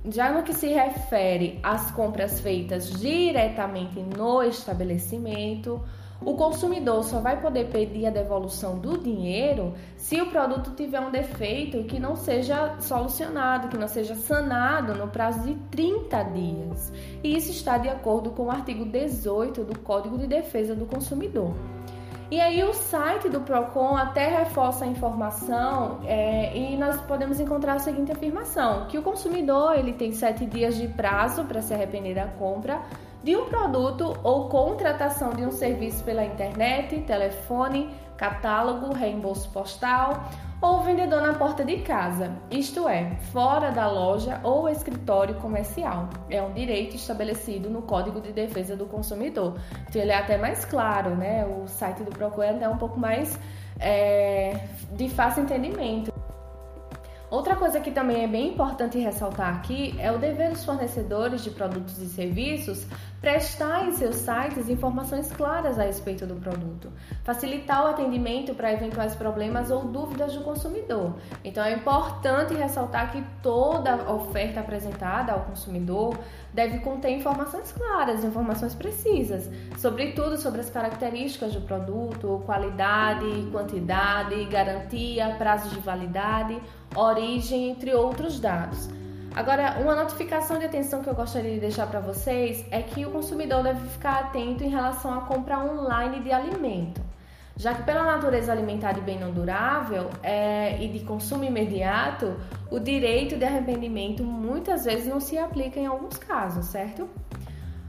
já 0.09 0.31
no 0.31 0.43
que 0.43 0.53
se 0.53 0.67
refere 0.67 1.59
às 1.61 1.91
compras 1.91 2.39
feitas 2.39 2.89
diretamente 2.89 3.99
no 3.99 4.41
estabelecimento, 4.41 5.83
o 6.21 6.33
consumidor 6.33 7.03
só 7.03 7.19
vai 7.19 7.39
poder 7.39 7.69
pedir 7.69 8.07
a 8.07 8.09
devolução 8.09 8.79
do 8.79 8.97
dinheiro 8.97 9.73
se 9.95 10.19
o 10.19 10.29
produto 10.29 10.71
tiver 10.71 10.99
um 10.99 11.11
defeito 11.11 11.83
que 11.83 11.99
não 11.99 12.15
seja 12.15 12.75
solucionado, 12.79 13.67
que 13.67 13.77
não 13.77 13.87
seja 13.87 14.15
sanado 14.15 14.95
no 14.95 15.07
prazo 15.07 15.41
de 15.41 15.55
30 15.69 16.23
dias. 16.23 16.91
E 17.23 17.35
isso 17.35 17.51
está 17.51 17.77
de 17.77 17.87
acordo 17.87 18.31
com 18.31 18.45
o 18.45 18.51
artigo 18.51 18.85
18 18.85 19.63
do 19.63 19.79
Código 19.79 20.17
de 20.17 20.27
Defesa 20.27 20.75
do 20.75 20.85
Consumidor. 20.85 21.53
E 22.29 22.41
aí 22.41 22.61
o 22.61 22.73
site 22.73 23.29
do 23.29 23.39
Procon 23.39 23.95
até 23.95 24.27
reforça 24.27 24.83
a 24.83 24.87
informação 24.87 26.01
é, 26.03 26.57
e 26.57 26.75
nós 26.75 26.99
podemos 27.03 27.39
encontrar 27.39 27.75
a 27.75 27.79
seguinte 27.79 28.11
afirmação: 28.11 28.87
que 28.87 28.97
o 28.97 29.01
consumidor 29.01 29.77
ele 29.77 29.93
tem 29.93 30.11
sete 30.11 30.45
dias 30.45 30.75
de 30.75 30.89
prazo 30.89 31.45
para 31.45 31.61
se 31.61 31.73
arrepender 31.73 32.15
da 32.15 32.27
compra 32.27 32.81
de 33.23 33.35
um 33.35 33.45
produto 33.45 34.17
ou 34.23 34.47
contratação 34.47 35.31
de 35.31 35.45
um 35.45 35.51
serviço 35.51 36.03
pela 36.03 36.23
internet, 36.23 37.01
telefone, 37.01 37.89
catálogo, 38.15 38.93
reembolso 38.93 39.49
postal 39.49 40.23
ou 40.59 40.81
vendedor 40.81 41.21
na 41.21 41.33
porta 41.35 41.63
de 41.63 41.77
casa, 41.77 42.35
isto 42.49 42.87
é, 42.89 43.15
fora 43.31 43.69
da 43.69 43.87
loja 43.87 44.39
ou 44.43 44.67
escritório 44.67 45.35
comercial. 45.35 46.09
É 46.29 46.41
um 46.41 46.51
direito 46.51 46.95
estabelecido 46.95 47.69
no 47.69 47.83
Código 47.83 48.19
de 48.19 48.31
Defesa 48.31 48.75
do 48.75 48.87
Consumidor. 48.87 49.59
Então 49.87 50.01
ele 50.01 50.11
é 50.11 50.17
até 50.17 50.37
mais 50.37 50.65
claro, 50.65 51.15
né? 51.15 51.45
O 51.45 51.67
site 51.67 52.03
do 52.03 52.09
Procon 52.09 52.41
é 52.41 52.67
um 52.67 52.77
pouco 52.77 52.99
mais 52.99 53.39
é, 53.79 54.59
de 54.93 55.07
fácil 55.09 55.43
entendimento. 55.43 56.16
Outra 57.29 57.57
coisa 57.57 57.81
que 57.81 57.91
também 57.91 58.23
é 58.23 58.27
bem 58.27 58.53
importante 58.53 58.97
ressaltar 58.97 59.53
aqui 59.53 59.93
é 59.99 60.09
o 60.09 60.17
dever 60.17 60.51
dos 60.51 60.63
fornecedores 60.63 61.43
de 61.43 61.49
produtos 61.49 62.01
e 62.01 62.07
serviços 62.07 62.85
prestar 63.21 63.87
em 63.87 63.91
seus 63.93 64.15
sites 64.15 64.69
informações 64.69 65.31
claras 65.31 65.79
a 65.79 65.83
respeito 65.83 66.25
do 66.25 66.35
produto, 66.35 66.91
facilitar 67.23 67.83
o 67.83 67.87
atendimento 67.87 68.53
para 68.53 68.71
eventuais 68.71 69.15
problemas 69.15 69.71
ou 69.71 69.85
dúvidas 69.85 70.33
do 70.33 70.43
consumidor. 70.43 71.15
Então 71.43 71.63
é 71.63 71.73
importante 71.73 72.53
ressaltar 72.53 73.11
que 73.11 73.23
toda 73.41 74.11
oferta 74.11 74.59
apresentada 74.59 75.31
ao 75.31 75.41
consumidor 75.41 76.17
deve 76.53 76.79
conter 76.79 77.11
informações 77.11 77.71
claras, 77.71 78.23
informações 78.23 78.75
precisas, 78.75 79.49
sobretudo 79.77 80.37
sobre 80.37 80.61
as 80.61 80.69
características 80.69 81.53
do 81.53 81.61
produto, 81.61 82.41
qualidade, 82.45 83.47
quantidade, 83.51 84.45
garantia, 84.45 85.35
prazos 85.37 85.71
de 85.71 85.79
validade, 85.79 86.61
origem, 86.95 87.69
entre 87.69 87.93
outros 87.93 88.39
dados. 88.39 88.89
Agora, 89.37 89.77
uma 89.79 89.95
notificação 89.95 90.57
de 90.57 90.65
atenção 90.65 91.03
que 91.03 91.07
eu 91.07 91.13
gostaria 91.13 91.53
de 91.53 91.59
deixar 91.59 91.85
para 91.85 91.99
vocês 91.99 92.65
é 92.71 92.81
que 92.81 93.05
o 93.05 93.11
consumidor 93.11 93.61
deve 93.61 93.87
ficar 93.87 94.17
atento 94.17 94.63
em 94.63 94.67
relação 94.67 95.13
à 95.13 95.21
compra 95.21 95.59
online 95.59 96.21
de 96.21 96.31
alimento, 96.31 96.99
já 97.55 97.75
que 97.75 97.83
pela 97.83 98.01
natureza 98.01 98.51
alimentar 98.51 98.93
de 98.93 99.01
bem 99.01 99.19
não 99.19 99.31
durável 99.31 100.09
é, 100.23 100.83
e 100.83 100.87
de 100.87 101.01
consumo 101.01 101.43
imediato, 101.43 102.35
o 102.71 102.79
direito 102.79 103.37
de 103.37 103.45
arrependimento 103.45 104.23
muitas 104.23 104.85
vezes 104.85 105.05
não 105.05 105.19
se 105.19 105.37
aplica 105.37 105.79
em 105.79 105.85
alguns 105.85 106.17
casos, 106.17 106.65
certo? 106.65 107.07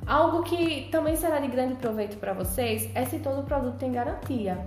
Algo 0.06 0.42
que 0.42 0.90
também 0.92 1.16
será 1.16 1.40
de 1.40 1.48
grande 1.48 1.76
proveito 1.76 2.18
para 2.18 2.34
vocês 2.34 2.90
é 2.94 3.06
se 3.06 3.20
todo 3.20 3.42
produto 3.42 3.78
tem 3.78 3.90
garantia. 3.90 4.58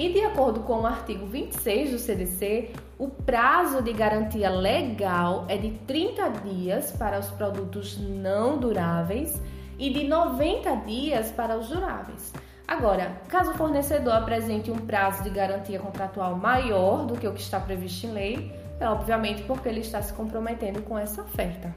E 0.00 0.08
de 0.08 0.24
acordo 0.24 0.60
com 0.60 0.80
o 0.80 0.86
artigo 0.86 1.26
26 1.26 1.90
do 1.90 1.98
CDC, 1.98 2.70
o 2.98 3.08
prazo 3.10 3.82
de 3.82 3.92
garantia 3.92 4.48
legal 4.48 5.44
é 5.46 5.58
de 5.58 5.72
30 5.86 6.30
dias 6.42 6.90
para 6.90 7.18
os 7.18 7.26
produtos 7.26 7.98
não 7.98 8.56
duráveis 8.56 9.38
e 9.78 9.92
de 9.92 10.08
90 10.08 10.74
dias 10.86 11.30
para 11.30 11.54
os 11.58 11.68
duráveis. 11.68 12.32
Agora, 12.66 13.20
caso 13.28 13.50
o 13.50 13.54
fornecedor 13.58 14.14
apresente 14.14 14.70
um 14.70 14.78
prazo 14.78 15.22
de 15.22 15.28
garantia 15.28 15.78
contratual 15.78 16.34
maior 16.34 17.04
do 17.04 17.18
que 17.18 17.28
o 17.28 17.34
que 17.34 17.40
está 17.42 17.60
previsto 17.60 18.06
em 18.06 18.12
lei, 18.12 18.54
é 18.80 18.88
obviamente 18.88 19.42
porque 19.42 19.68
ele 19.68 19.80
está 19.80 20.00
se 20.00 20.14
comprometendo 20.14 20.80
com 20.80 20.98
essa 20.98 21.20
oferta. 21.20 21.74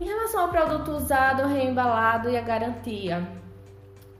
Em 0.00 0.06
relação 0.06 0.40
ao 0.40 0.48
produto 0.48 0.92
usado, 0.92 1.46
reembalado 1.46 2.30
e 2.30 2.36
a 2.38 2.40
garantia, 2.40 3.28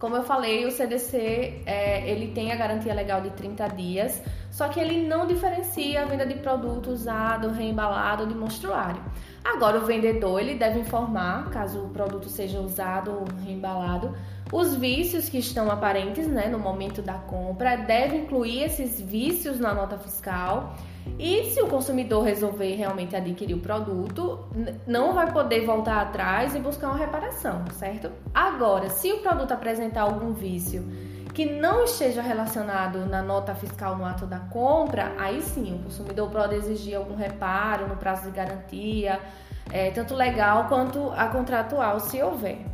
como 0.02 0.16
eu 0.16 0.24
falei, 0.24 0.66
o 0.66 0.70
CDC 0.72 1.62
é, 1.64 2.10
ele 2.10 2.32
tem 2.32 2.50
a 2.50 2.56
garantia 2.56 2.92
legal 2.92 3.20
de 3.20 3.30
30 3.30 3.68
dias, 3.68 4.20
só 4.50 4.66
que 4.66 4.80
ele 4.80 5.06
não 5.06 5.28
diferencia 5.28 6.02
a 6.02 6.04
venda 6.04 6.26
de 6.26 6.34
produto 6.34 6.90
usado, 6.90 7.50
reembalado 7.50 8.26
de 8.26 8.34
monstruário. 8.34 9.00
Agora, 9.44 9.78
o 9.78 9.86
vendedor 9.86 10.40
ele 10.40 10.56
deve 10.56 10.80
informar, 10.80 11.48
caso 11.50 11.84
o 11.84 11.90
produto 11.90 12.28
seja 12.28 12.58
usado 12.58 13.12
ou 13.12 13.24
reembalado, 13.44 14.12
os 14.52 14.74
vícios 14.74 15.30
que 15.30 15.38
estão 15.38 15.70
aparentes 15.70 16.28
né, 16.28 16.46
no 16.46 16.58
momento 16.58 17.00
da 17.00 17.14
compra, 17.14 17.74
deve 17.74 18.18
incluir 18.18 18.64
esses 18.64 19.00
vícios 19.00 19.58
na 19.58 19.72
nota 19.72 19.96
fiscal 19.96 20.76
e 21.18 21.50
se 21.50 21.62
o 21.62 21.68
consumidor 21.68 22.22
resolver 22.22 22.74
realmente 22.74 23.16
adquirir 23.16 23.54
o 23.54 23.60
produto, 23.60 24.46
não 24.86 25.14
vai 25.14 25.32
poder 25.32 25.64
voltar 25.64 26.02
atrás 26.02 26.54
e 26.54 26.60
buscar 26.60 26.88
uma 26.88 26.98
reparação, 26.98 27.64
certo? 27.72 28.12
Agora, 28.34 28.90
se 28.90 29.10
o 29.10 29.18
produto 29.18 29.52
apresentar 29.52 30.02
algum 30.02 30.32
vício 30.32 30.86
que 31.32 31.46
não 31.46 31.84
esteja 31.84 32.20
relacionado 32.20 33.06
na 33.06 33.22
nota 33.22 33.54
fiscal 33.54 33.96
no 33.96 34.04
ato 34.04 34.26
da 34.26 34.38
compra, 34.38 35.14
aí 35.18 35.40
sim 35.40 35.74
o 35.74 35.78
consumidor 35.84 36.30
pode 36.30 36.54
exigir 36.56 36.94
algum 36.94 37.16
reparo 37.16 37.88
no 37.88 37.96
prazo 37.96 38.26
de 38.26 38.36
garantia, 38.36 39.18
é, 39.70 39.90
tanto 39.90 40.14
legal 40.14 40.68
quanto 40.68 41.10
a 41.16 41.28
contratual, 41.28 41.98
se 42.00 42.22
houver. 42.22 42.71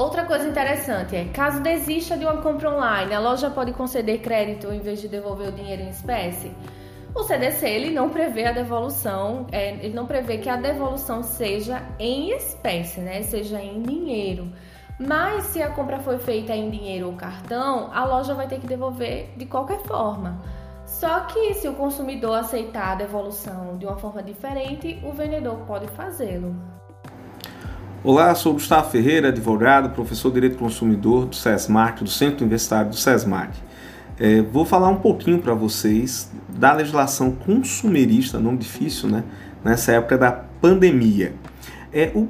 Outra 0.00 0.24
coisa 0.24 0.48
interessante 0.48 1.14
é, 1.14 1.26
caso 1.26 1.60
desista 1.60 2.16
de 2.16 2.24
uma 2.24 2.38
compra 2.38 2.74
online, 2.74 3.12
a 3.12 3.20
loja 3.20 3.50
pode 3.50 3.74
conceder 3.74 4.22
crédito 4.22 4.72
em 4.72 4.80
vez 4.80 4.98
de 4.98 5.08
devolver 5.08 5.48
o 5.48 5.52
dinheiro 5.52 5.82
em 5.82 5.90
espécie? 5.90 6.50
O 7.14 7.22
CDC 7.22 7.68
ele 7.68 7.90
não 7.90 8.08
prevê 8.08 8.46
a 8.46 8.52
devolução, 8.52 9.46
é, 9.52 9.72
ele 9.72 9.92
não 9.92 10.06
prevê 10.06 10.38
que 10.38 10.48
a 10.48 10.56
devolução 10.56 11.22
seja 11.22 11.82
em 11.98 12.30
espécie, 12.30 13.00
né? 13.00 13.20
Seja 13.24 13.60
em 13.60 13.82
dinheiro. 13.82 14.50
Mas 14.98 15.44
se 15.44 15.62
a 15.62 15.68
compra 15.68 15.98
foi 15.98 16.16
feita 16.16 16.56
em 16.56 16.70
dinheiro 16.70 17.08
ou 17.08 17.12
cartão, 17.12 17.90
a 17.92 18.02
loja 18.02 18.32
vai 18.32 18.48
ter 18.48 18.58
que 18.58 18.66
devolver 18.66 19.34
de 19.36 19.44
qualquer 19.44 19.80
forma. 19.80 20.40
Só 20.86 21.26
que 21.26 21.52
se 21.52 21.68
o 21.68 21.74
consumidor 21.74 22.38
aceitar 22.38 22.92
a 22.92 22.94
devolução 22.94 23.76
de 23.76 23.84
uma 23.84 23.98
forma 23.98 24.22
diferente, 24.22 24.98
o 25.04 25.12
vendedor 25.12 25.58
pode 25.66 25.88
fazê-lo. 25.88 26.79
Olá, 28.02 28.34
sou 28.34 28.54
Gustavo 28.54 28.88
Ferreira, 28.88 29.28
advogado, 29.28 29.90
professor 29.90 30.30
de 30.30 30.36
Direito 30.36 30.56
Consumidor 30.56 31.26
do 31.26 31.36
SESMAC, 31.36 32.02
do 32.02 32.08
Centro 32.08 32.40
Universitário 32.40 32.88
do 32.88 32.96
SESMAC. 32.96 33.50
É, 34.18 34.40
vou 34.40 34.64
falar 34.64 34.88
um 34.88 34.96
pouquinho 34.96 35.38
para 35.38 35.52
vocês 35.52 36.32
da 36.48 36.72
legislação 36.72 37.30
consumerista, 37.32 38.38
nome 38.38 38.56
difícil, 38.56 39.06
né? 39.10 39.22
Nessa 39.62 39.92
época 39.92 40.16
da 40.16 40.32
pandemia. 40.32 41.34
É 41.92 42.10
o 42.14 42.26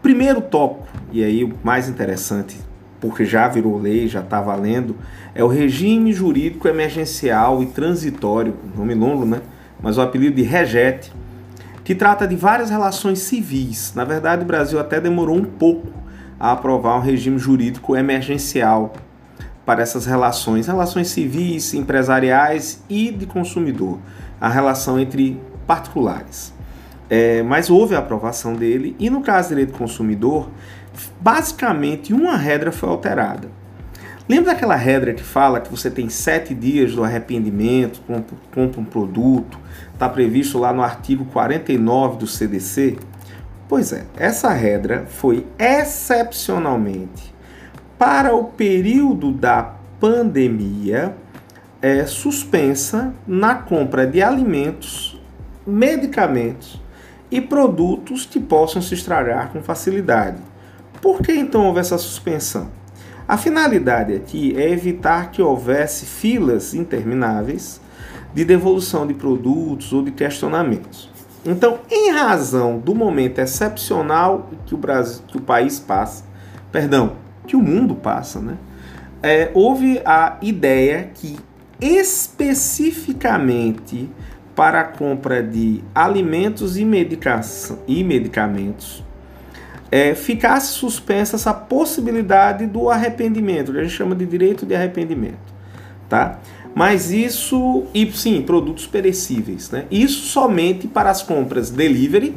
primeiro 0.00 0.40
tópico, 0.40 0.86
e 1.10 1.24
aí 1.24 1.42
o 1.42 1.54
mais 1.64 1.88
interessante, 1.88 2.56
porque 3.00 3.24
já 3.24 3.48
virou 3.48 3.80
lei, 3.80 4.06
já 4.06 4.20
está 4.20 4.40
valendo, 4.40 4.94
é 5.34 5.42
o 5.42 5.48
regime 5.48 6.12
jurídico 6.12 6.68
emergencial 6.68 7.64
e 7.64 7.66
transitório, 7.66 8.54
nome 8.76 8.94
longo, 8.94 9.24
né? 9.24 9.40
Mas 9.82 9.98
o 9.98 10.02
apelido 10.02 10.36
de 10.36 10.42
REGET, 10.42 11.12
que 11.84 11.94
trata 11.94 12.26
de 12.26 12.36
várias 12.36 12.70
relações 12.70 13.20
civis. 13.20 13.92
Na 13.94 14.04
verdade, 14.04 14.42
o 14.42 14.46
Brasil 14.46 14.78
até 14.78 15.00
demorou 15.00 15.36
um 15.36 15.44
pouco 15.44 15.92
a 16.38 16.52
aprovar 16.52 16.96
um 16.96 17.00
regime 17.00 17.38
jurídico 17.38 17.96
emergencial 17.96 18.92
para 19.64 19.82
essas 19.82 20.06
relações, 20.06 20.66
relações 20.66 21.08
civis, 21.08 21.74
empresariais 21.74 22.82
e 22.88 23.10
de 23.10 23.26
consumidor, 23.26 23.98
a 24.40 24.48
relação 24.48 24.98
entre 24.98 25.40
particulares. 25.66 26.52
É, 27.08 27.42
mas 27.42 27.70
houve 27.70 27.94
a 27.94 27.98
aprovação 27.98 28.54
dele 28.54 28.96
e 28.98 29.10
no 29.10 29.20
caso 29.20 29.48
do 29.48 29.50
direito 29.50 29.72
do 29.72 29.78
consumidor, 29.78 30.48
basicamente 31.20 32.12
uma 32.12 32.36
regra 32.36 32.72
foi 32.72 32.88
alterada. 32.88 33.48
Lembra 34.30 34.52
daquela 34.52 34.76
regra 34.76 35.12
que 35.12 35.24
fala 35.24 35.60
que 35.60 35.68
você 35.68 35.90
tem 35.90 36.08
sete 36.08 36.54
dias 36.54 36.94
do 36.94 37.02
arrependimento, 37.02 38.00
compra, 38.54 38.80
um 38.80 38.84
produto, 38.84 39.58
está 39.92 40.08
previsto 40.08 40.56
lá 40.56 40.72
no 40.72 40.84
artigo 40.84 41.24
49 41.24 42.18
do 42.18 42.28
CDC? 42.28 42.96
Pois 43.68 43.92
é, 43.92 44.04
essa 44.16 44.50
regra 44.50 45.04
foi 45.08 45.44
excepcionalmente 45.58 47.34
para 47.98 48.32
o 48.32 48.44
período 48.44 49.32
da 49.32 49.74
pandemia 49.98 51.16
é 51.82 52.06
suspensa 52.06 53.12
na 53.26 53.56
compra 53.56 54.06
de 54.06 54.22
alimentos, 54.22 55.20
medicamentos 55.66 56.80
e 57.32 57.40
produtos 57.40 58.26
que 58.26 58.38
possam 58.38 58.80
se 58.80 58.94
estragar 58.94 59.48
com 59.48 59.60
facilidade. 59.60 60.40
Por 61.02 61.20
que 61.20 61.32
então 61.32 61.66
houve 61.66 61.80
essa 61.80 61.98
suspensão? 61.98 62.78
A 63.30 63.36
finalidade 63.36 64.12
aqui 64.12 64.56
é 64.56 64.68
evitar 64.68 65.30
que 65.30 65.40
houvesse 65.40 66.04
filas 66.04 66.74
intermináveis 66.74 67.80
de 68.34 68.44
devolução 68.44 69.06
de 69.06 69.14
produtos 69.14 69.92
ou 69.92 70.02
de 70.02 70.10
questionamentos. 70.10 71.08
Então, 71.46 71.78
em 71.88 72.10
razão 72.10 72.80
do 72.80 72.92
momento 72.92 73.38
excepcional 73.38 74.50
que 74.66 74.74
o 74.74 74.76
Brasil, 74.76 75.22
que 75.28 75.36
o 75.36 75.40
país 75.40 75.78
passa, 75.78 76.24
perdão, 76.72 77.12
que 77.46 77.54
o 77.54 77.62
mundo 77.62 77.94
passa, 77.94 78.40
né? 78.40 78.56
É, 79.22 79.52
houve 79.54 80.02
a 80.04 80.36
ideia 80.42 81.12
que 81.14 81.38
especificamente 81.80 84.10
para 84.56 84.80
a 84.80 84.84
compra 84.84 85.40
de 85.40 85.84
alimentos 85.94 86.76
e, 86.76 86.84
e 87.86 88.02
medicamentos 88.02 89.04
é, 89.90 90.14
ficasse 90.14 90.72
suspensa 90.72 91.36
essa 91.36 91.52
possibilidade 91.52 92.66
do 92.66 92.88
arrependimento, 92.88 93.72
que 93.72 93.78
a 93.78 93.82
gente 93.82 93.94
chama 93.94 94.14
de 94.14 94.24
direito 94.24 94.64
de 94.64 94.74
arrependimento, 94.74 95.38
tá? 96.08 96.38
Mas 96.74 97.10
isso, 97.10 97.84
e 97.92 98.10
sim, 98.12 98.42
produtos 98.42 98.86
perecíveis, 98.86 99.70
né? 99.70 99.86
Isso 99.90 100.28
somente 100.28 100.86
para 100.86 101.10
as 101.10 101.22
compras 101.22 101.70
delivery, 101.70 102.36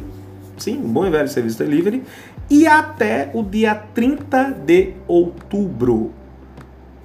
sim, 0.58 0.78
um 0.78 0.92
bom 0.92 1.06
e 1.06 1.12
velho 1.12 1.28
serviço 1.28 1.60
delivery, 1.60 2.04
e 2.50 2.66
até 2.66 3.30
o 3.34 3.44
dia 3.44 3.76
30 3.76 4.52
de 4.66 4.94
outubro 5.08 6.12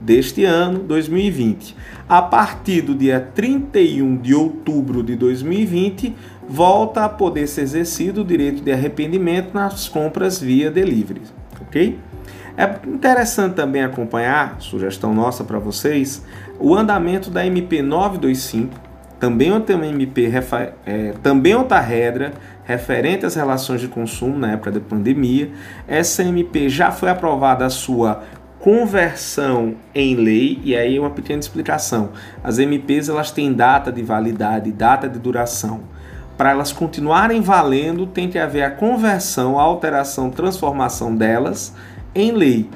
deste 0.01 0.45
ano, 0.45 0.81
2020. 0.81 1.77
A 2.09 2.23
partir 2.23 2.83
do 2.83 2.95
dia 2.95 3.21
31 3.35 4.17
de 4.17 4.35
outubro 4.35 5.03
de 5.03 5.17
2020, 5.17 6.15
volta 6.49 7.05
a 7.05 7.09
poder 7.09 7.47
ser 7.47 7.63
exercido 7.63 8.23
o 8.23 8.25
direito 8.25 8.63
de 8.63 8.73
arrependimento 8.73 9.53
nas 9.53 9.89
compras 9.89 10.41
via 10.41 10.71
delivery, 10.71 11.23
ok? 11.61 11.99
É 12.57 12.89
interessante 12.89 13.55
também 13.55 13.85
acompanhar, 13.85 14.57
sugestão 14.59 15.15
nossa 15.15 15.45
para 15.45 15.59
vocês, 15.59 16.25
o 16.59 16.75
andamento 16.75 17.31
da 17.31 17.47
MP 17.47 17.83
925, 17.83 18.89
também 19.21 19.53
outra 19.53 19.75
MP, 19.75 20.31
é, 20.87 21.13
também 21.23 21.55
outra 21.55 21.81
regra 21.81 22.33
referente 22.65 23.27
às 23.27 23.35
relações 23.35 23.81
de 23.81 23.89
consumo 23.89 24.39
na 24.39 24.53
época 24.53 24.71
da 24.71 24.81
pandemia. 24.81 25.51
Essa 25.87 26.23
MP 26.23 26.69
já 26.69 26.91
foi 26.91 27.11
aprovada 27.11 27.65
a 27.65 27.71
sua 27.71 28.23
conversão 28.59 29.77
em 29.95 30.15
lei 30.15 30.61
e 30.65 30.77
aí 30.77 30.99
uma 30.99 31.11
pequena 31.11 31.41
explicação. 31.41 32.11
As 32.43 32.59
MPs 32.59 33.09
elas 33.09 33.31
têm 33.31 33.53
data 33.53 33.93
de 33.93 34.03
validade, 34.03 34.73
data 34.73 35.09
de 35.09 35.19
duração. 35.19 35.81
Para 36.37 36.51
elas 36.51 36.73
continuarem 36.73 37.41
valendo, 37.41 38.07
tem 38.07 38.29
que 38.29 38.39
haver 38.39 38.63
a 38.63 38.71
conversão, 38.71 39.59
a 39.59 39.63
alteração, 39.63 40.31
transformação 40.31 41.15
delas 41.15 41.75
em 42.15 42.33
lei. 42.33 42.69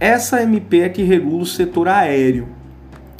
Essa 0.00 0.42
MP 0.42 0.80
é 0.80 0.88
que 0.88 1.02
regula 1.02 1.42
o 1.42 1.46
setor 1.46 1.88
aéreo. 1.88 2.48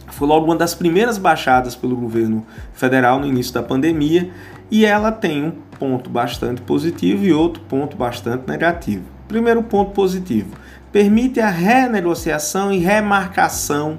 Foi 0.08 0.26
logo 0.26 0.46
uma 0.46 0.56
das 0.56 0.74
primeiras 0.74 1.18
baixadas 1.18 1.76
pelo 1.76 1.96
governo 1.96 2.44
federal 2.72 3.20
no 3.20 3.26
início 3.26 3.54
da 3.54 3.62
pandemia 3.62 4.30
e 4.70 4.84
ela 4.84 5.12
tem 5.12 5.44
um 5.44 5.52
ponto 5.78 6.10
bastante 6.10 6.60
positivo 6.60 7.24
e 7.24 7.32
outro 7.32 7.62
ponto 7.62 7.96
bastante 7.96 8.48
negativo. 8.48 9.04
Primeiro 9.28 9.62
ponto 9.62 9.92
positivo: 9.92 10.56
permite 10.92 11.40
a 11.40 11.50
renegociação 11.50 12.72
e 12.72 12.78
remarcação 12.78 13.98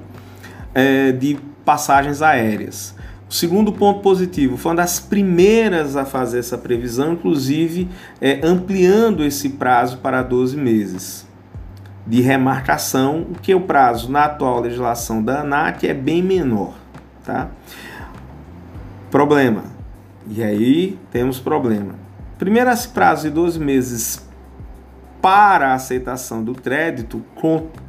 é, 0.74 1.12
de 1.12 1.38
passagens 1.64 2.22
aéreas. 2.22 2.94
O 3.28 3.32
segundo 3.32 3.72
ponto 3.72 4.00
positivo 4.00 4.56
foi 4.56 4.72
uma 4.72 4.76
das 4.78 4.98
primeiras 4.98 5.96
a 5.96 6.04
fazer 6.04 6.40
essa 6.40 6.58
previsão, 6.58 7.12
inclusive 7.12 7.88
é, 8.20 8.40
ampliando 8.42 9.24
esse 9.24 9.50
prazo 9.50 9.98
para 9.98 10.22
12 10.22 10.56
meses 10.56 11.30
de 12.06 12.20
remarcação, 12.20 13.26
o 13.30 13.34
que 13.34 13.54
o 13.54 13.60
prazo 13.60 14.10
na 14.10 14.24
atual 14.24 14.60
legislação 14.60 15.22
da 15.22 15.42
ANAC 15.42 15.86
é 15.86 15.94
bem 15.94 16.22
menor. 16.22 16.74
Tá? 17.24 17.48
Problema. 19.12 19.62
E 20.28 20.42
aí 20.42 20.98
temos 21.12 21.38
problema. 21.38 21.94
Primeiro, 22.36 22.70
esse 22.70 22.88
prazo 22.88 23.28
de 23.28 23.30
12 23.30 23.60
meses 23.60 24.28
para 25.20 25.68
a 25.68 25.74
aceitação 25.74 26.42
do 26.42 26.54
crédito, 26.54 27.22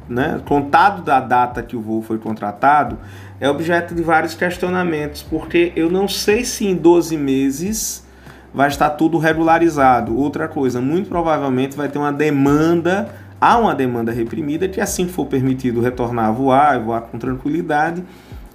né, 0.08 0.40
contado 0.44 1.02
da 1.02 1.20
data 1.20 1.62
que 1.62 1.76
o 1.76 1.80
voo 1.80 2.02
foi 2.02 2.18
contratado, 2.18 2.98
é 3.40 3.48
objeto 3.48 3.94
de 3.94 4.02
vários 4.02 4.34
questionamentos, 4.34 5.22
porque 5.22 5.72
eu 5.74 5.90
não 5.90 6.06
sei 6.06 6.44
se 6.44 6.66
em 6.66 6.74
12 6.74 7.16
meses 7.16 8.06
vai 8.52 8.68
estar 8.68 8.90
tudo 8.90 9.16
regularizado. 9.18 10.16
Outra 10.16 10.46
coisa, 10.46 10.80
muito 10.80 11.08
provavelmente 11.08 11.76
vai 11.76 11.88
ter 11.88 11.98
uma 11.98 12.12
demanda 12.12 13.08
há 13.42 13.58
uma 13.58 13.74
demanda 13.74 14.12
reprimida 14.12 14.68
que 14.68 14.80
assim 14.80 15.06
que 15.06 15.12
for 15.12 15.26
permitido 15.26 15.80
retornar 15.80 16.26
a 16.26 16.30
voar, 16.30 16.78
voar 16.78 17.00
com 17.00 17.18
tranquilidade, 17.18 18.04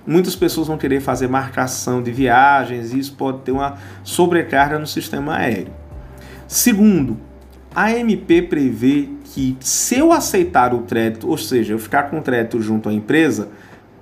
muitas 0.06 0.34
pessoas 0.34 0.68
vão 0.68 0.78
querer 0.78 1.02
fazer 1.02 1.28
marcação 1.28 2.02
de 2.02 2.10
viagens 2.10 2.94
e 2.94 3.00
isso 3.00 3.14
pode 3.14 3.40
ter 3.40 3.52
uma 3.52 3.76
sobrecarga 4.02 4.80
no 4.80 4.88
sistema 4.88 5.36
aéreo. 5.36 5.74
Segundo, 6.48 7.18
a 7.78 7.92
MP 7.92 8.42
prevê 8.42 9.08
que 9.24 9.56
se 9.60 10.00
eu 10.00 10.12
aceitar 10.12 10.74
o 10.74 10.80
crédito, 10.80 11.30
ou 11.30 11.38
seja, 11.38 11.74
eu 11.74 11.78
ficar 11.78 12.10
com 12.10 12.18
o 12.18 12.24
crédito 12.24 12.60
junto 12.60 12.90
à 12.90 12.94
empresa, 12.94 13.50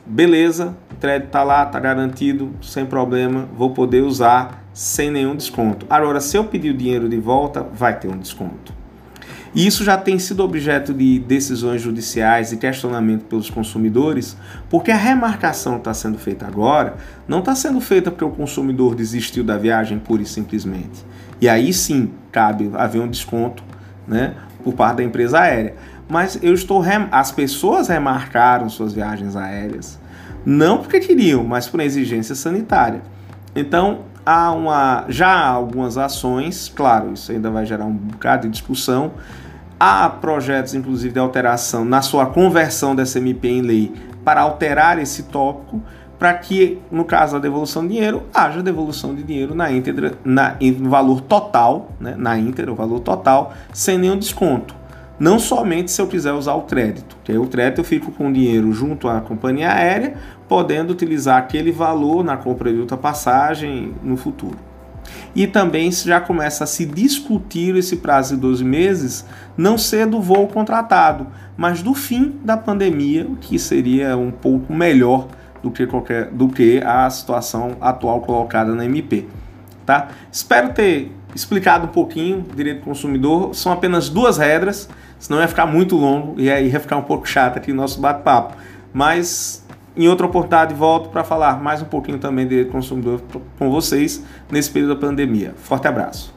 beleza, 0.05 0.77
o 0.93 0.95
crédito 0.95 1.27
está 1.27 1.43
lá, 1.43 1.63
está 1.63 1.77
garantido, 1.77 2.53
sem 2.61 2.85
problema, 2.85 3.49
vou 3.53 3.71
poder 3.71 4.01
usar 4.01 4.63
sem 4.73 5.11
nenhum 5.11 5.35
desconto. 5.35 5.85
Agora, 5.89 6.21
se 6.21 6.37
eu 6.37 6.45
pedir 6.45 6.69
o 6.69 6.77
dinheiro 6.77 7.09
de 7.09 7.17
volta, 7.17 7.63
vai 7.63 7.99
ter 7.99 8.07
um 8.07 8.17
desconto. 8.17 8.71
E 9.55 9.65
isso 9.65 9.85
já 9.85 9.97
tem 9.97 10.19
sido 10.19 10.43
objeto 10.43 10.93
de 10.93 11.17
decisões 11.17 11.81
judiciais 11.81 12.51
e 12.51 12.57
questionamento 12.57 13.23
pelos 13.23 13.49
consumidores, 13.49 14.35
porque 14.69 14.91
a 14.91 14.97
remarcação 14.97 15.75
que 15.75 15.79
está 15.79 15.93
sendo 15.93 16.17
feita 16.17 16.45
agora 16.45 16.97
não 17.25 17.39
está 17.39 17.55
sendo 17.55 17.79
feita 17.79 18.11
porque 18.11 18.25
o 18.25 18.31
consumidor 18.31 18.95
desistiu 18.95 19.45
da 19.45 19.57
viagem 19.57 19.97
pura 19.97 20.21
e 20.21 20.25
simplesmente. 20.25 21.05
E 21.39 21.47
aí 21.47 21.71
sim 21.71 22.11
cabe 22.33 22.69
haver 22.73 23.01
um 23.01 23.07
desconto 23.07 23.63
né, 24.05 24.35
por 24.61 24.73
parte 24.73 24.97
da 24.97 25.03
empresa 25.03 25.39
aérea. 25.39 25.75
Mas 26.09 26.37
eu 26.43 26.53
estou 26.53 26.81
rem... 26.81 27.07
as 27.09 27.31
pessoas 27.31 27.87
remarcaram 27.87 28.67
suas 28.69 28.93
viagens 28.93 29.37
aéreas 29.37 29.97
não 30.45 30.77
porque 30.77 30.99
queriam, 30.99 31.43
mas 31.43 31.67
por 31.67 31.79
exigência 31.79 32.35
sanitária. 32.35 33.01
Então 33.55 34.01
há 34.25 34.51
uma 34.51 35.05
já 35.09 35.27
há 35.27 35.47
algumas 35.47 35.97
ações, 35.97 36.71
claro, 36.73 37.13
isso 37.13 37.31
ainda 37.31 37.49
vai 37.49 37.65
gerar 37.65 37.85
um 37.85 37.93
bocado 37.93 38.43
de 38.43 38.49
discussão 38.49 39.13
Há 39.77 40.09
projetos, 40.09 40.73
inclusive, 40.73 41.13
de 41.13 41.19
alteração 41.19 41.83
na 41.83 42.01
sua 42.01 42.25
conversão 42.27 42.95
dessa 42.95 43.19
MP 43.19 43.49
em 43.49 43.61
lei 43.61 43.93
para 44.23 44.41
alterar 44.41 44.97
esse 44.99 45.23
tópico, 45.23 45.81
para 46.17 46.33
que, 46.33 46.79
no 46.89 47.03
caso 47.03 47.33
da 47.33 47.39
devolução 47.39 47.83
de 47.85 47.93
dinheiro, 47.93 48.23
haja 48.33 48.63
devolução 48.63 49.13
de 49.13 49.21
dinheiro 49.21 49.53
na 49.53 49.69
íntegra, 49.69 50.13
na, 50.23 50.55
no 50.79 50.89
valor 50.89 51.19
total, 51.19 51.91
né, 51.99 52.15
na 52.17 52.37
íntegra, 52.37 52.71
o 52.71 52.75
valor 52.75 53.01
total, 53.01 53.53
sem 53.73 53.97
nenhum 53.97 54.17
desconto. 54.17 54.73
Não 55.19 55.37
somente 55.37 55.91
se 55.91 56.01
eu 56.01 56.07
quiser 56.07 56.31
usar 56.31 56.53
o 56.53 56.61
crédito, 56.61 57.17
que 57.23 57.33
aí 57.33 57.37
o 57.37 57.47
crédito 57.47 57.79
eu 57.79 57.85
fico 57.85 58.11
com 58.13 58.29
o 58.29 58.33
dinheiro 58.33 58.71
junto 58.71 59.09
à 59.09 59.19
companhia 59.19 59.73
aérea, 59.73 60.15
podendo 60.47 60.91
utilizar 60.91 61.37
aquele 61.37 61.71
valor 61.71 62.23
na 62.23 62.37
compra 62.37 62.71
de 62.71 62.79
outra 62.79 62.95
passagem 62.95 63.93
no 64.01 64.15
futuro 64.15 64.57
e 65.35 65.47
também 65.47 65.91
já 65.91 66.19
começa 66.19 66.63
a 66.63 66.67
se 66.67 66.85
discutir 66.85 67.75
esse 67.75 67.97
prazo 67.97 68.35
de 68.35 68.41
12 68.41 68.63
meses 68.63 69.25
não 69.57 69.77
ser 69.77 70.05
do 70.05 70.21
voo 70.21 70.47
contratado, 70.47 71.27
mas 71.57 71.81
do 71.81 71.93
fim 71.93 72.39
da 72.43 72.57
pandemia, 72.57 73.25
o 73.25 73.35
que 73.35 73.57
seria 73.57 74.17
um 74.17 74.31
pouco 74.31 74.73
melhor 74.73 75.27
do 75.63 75.71
que, 75.71 75.87
qualquer, 75.87 76.29
do 76.29 76.47
que 76.47 76.81
a 76.83 77.09
situação 77.09 77.77
atual 77.81 78.21
colocada 78.21 78.73
na 78.73 78.85
MP. 78.85 79.25
Tá? 79.85 80.09
Espero 80.31 80.73
ter 80.73 81.11
explicado 81.33 81.85
um 81.85 81.89
pouquinho 81.89 82.45
direito 82.55 82.79
do 82.79 82.85
consumidor. 82.85 83.53
São 83.53 83.71
apenas 83.71 84.09
duas 84.09 84.37
regras, 84.37 84.89
senão 85.19 85.39
ia 85.39 85.47
ficar 85.47 85.65
muito 85.65 85.95
longo 85.95 86.39
e 86.39 86.49
aí 86.49 86.69
ia 86.69 86.79
ficar 86.79 86.97
um 86.97 87.03
pouco 87.03 87.27
chato 87.27 87.57
aqui 87.57 87.71
o 87.71 87.75
nosso 87.75 87.99
bate-papo. 87.99 88.55
Mas 88.93 89.64
em 89.95 90.07
outra 90.09 90.25
oportunidade, 90.25 90.73
volto 90.73 91.09
para 91.09 91.23
falar 91.23 91.61
mais 91.61 91.81
um 91.81 91.85
pouquinho 91.85 92.17
também 92.17 92.45
de 92.45 92.65
consumidor 92.65 93.21
com 93.57 93.71
vocês 93.71 94.23
nesse 94.51 94.69
período 94.69 94.95
da 94.95 94.99
pandemia. 94.99 95.53
Forte 95.57 95.87
abraço. 95.87 96.34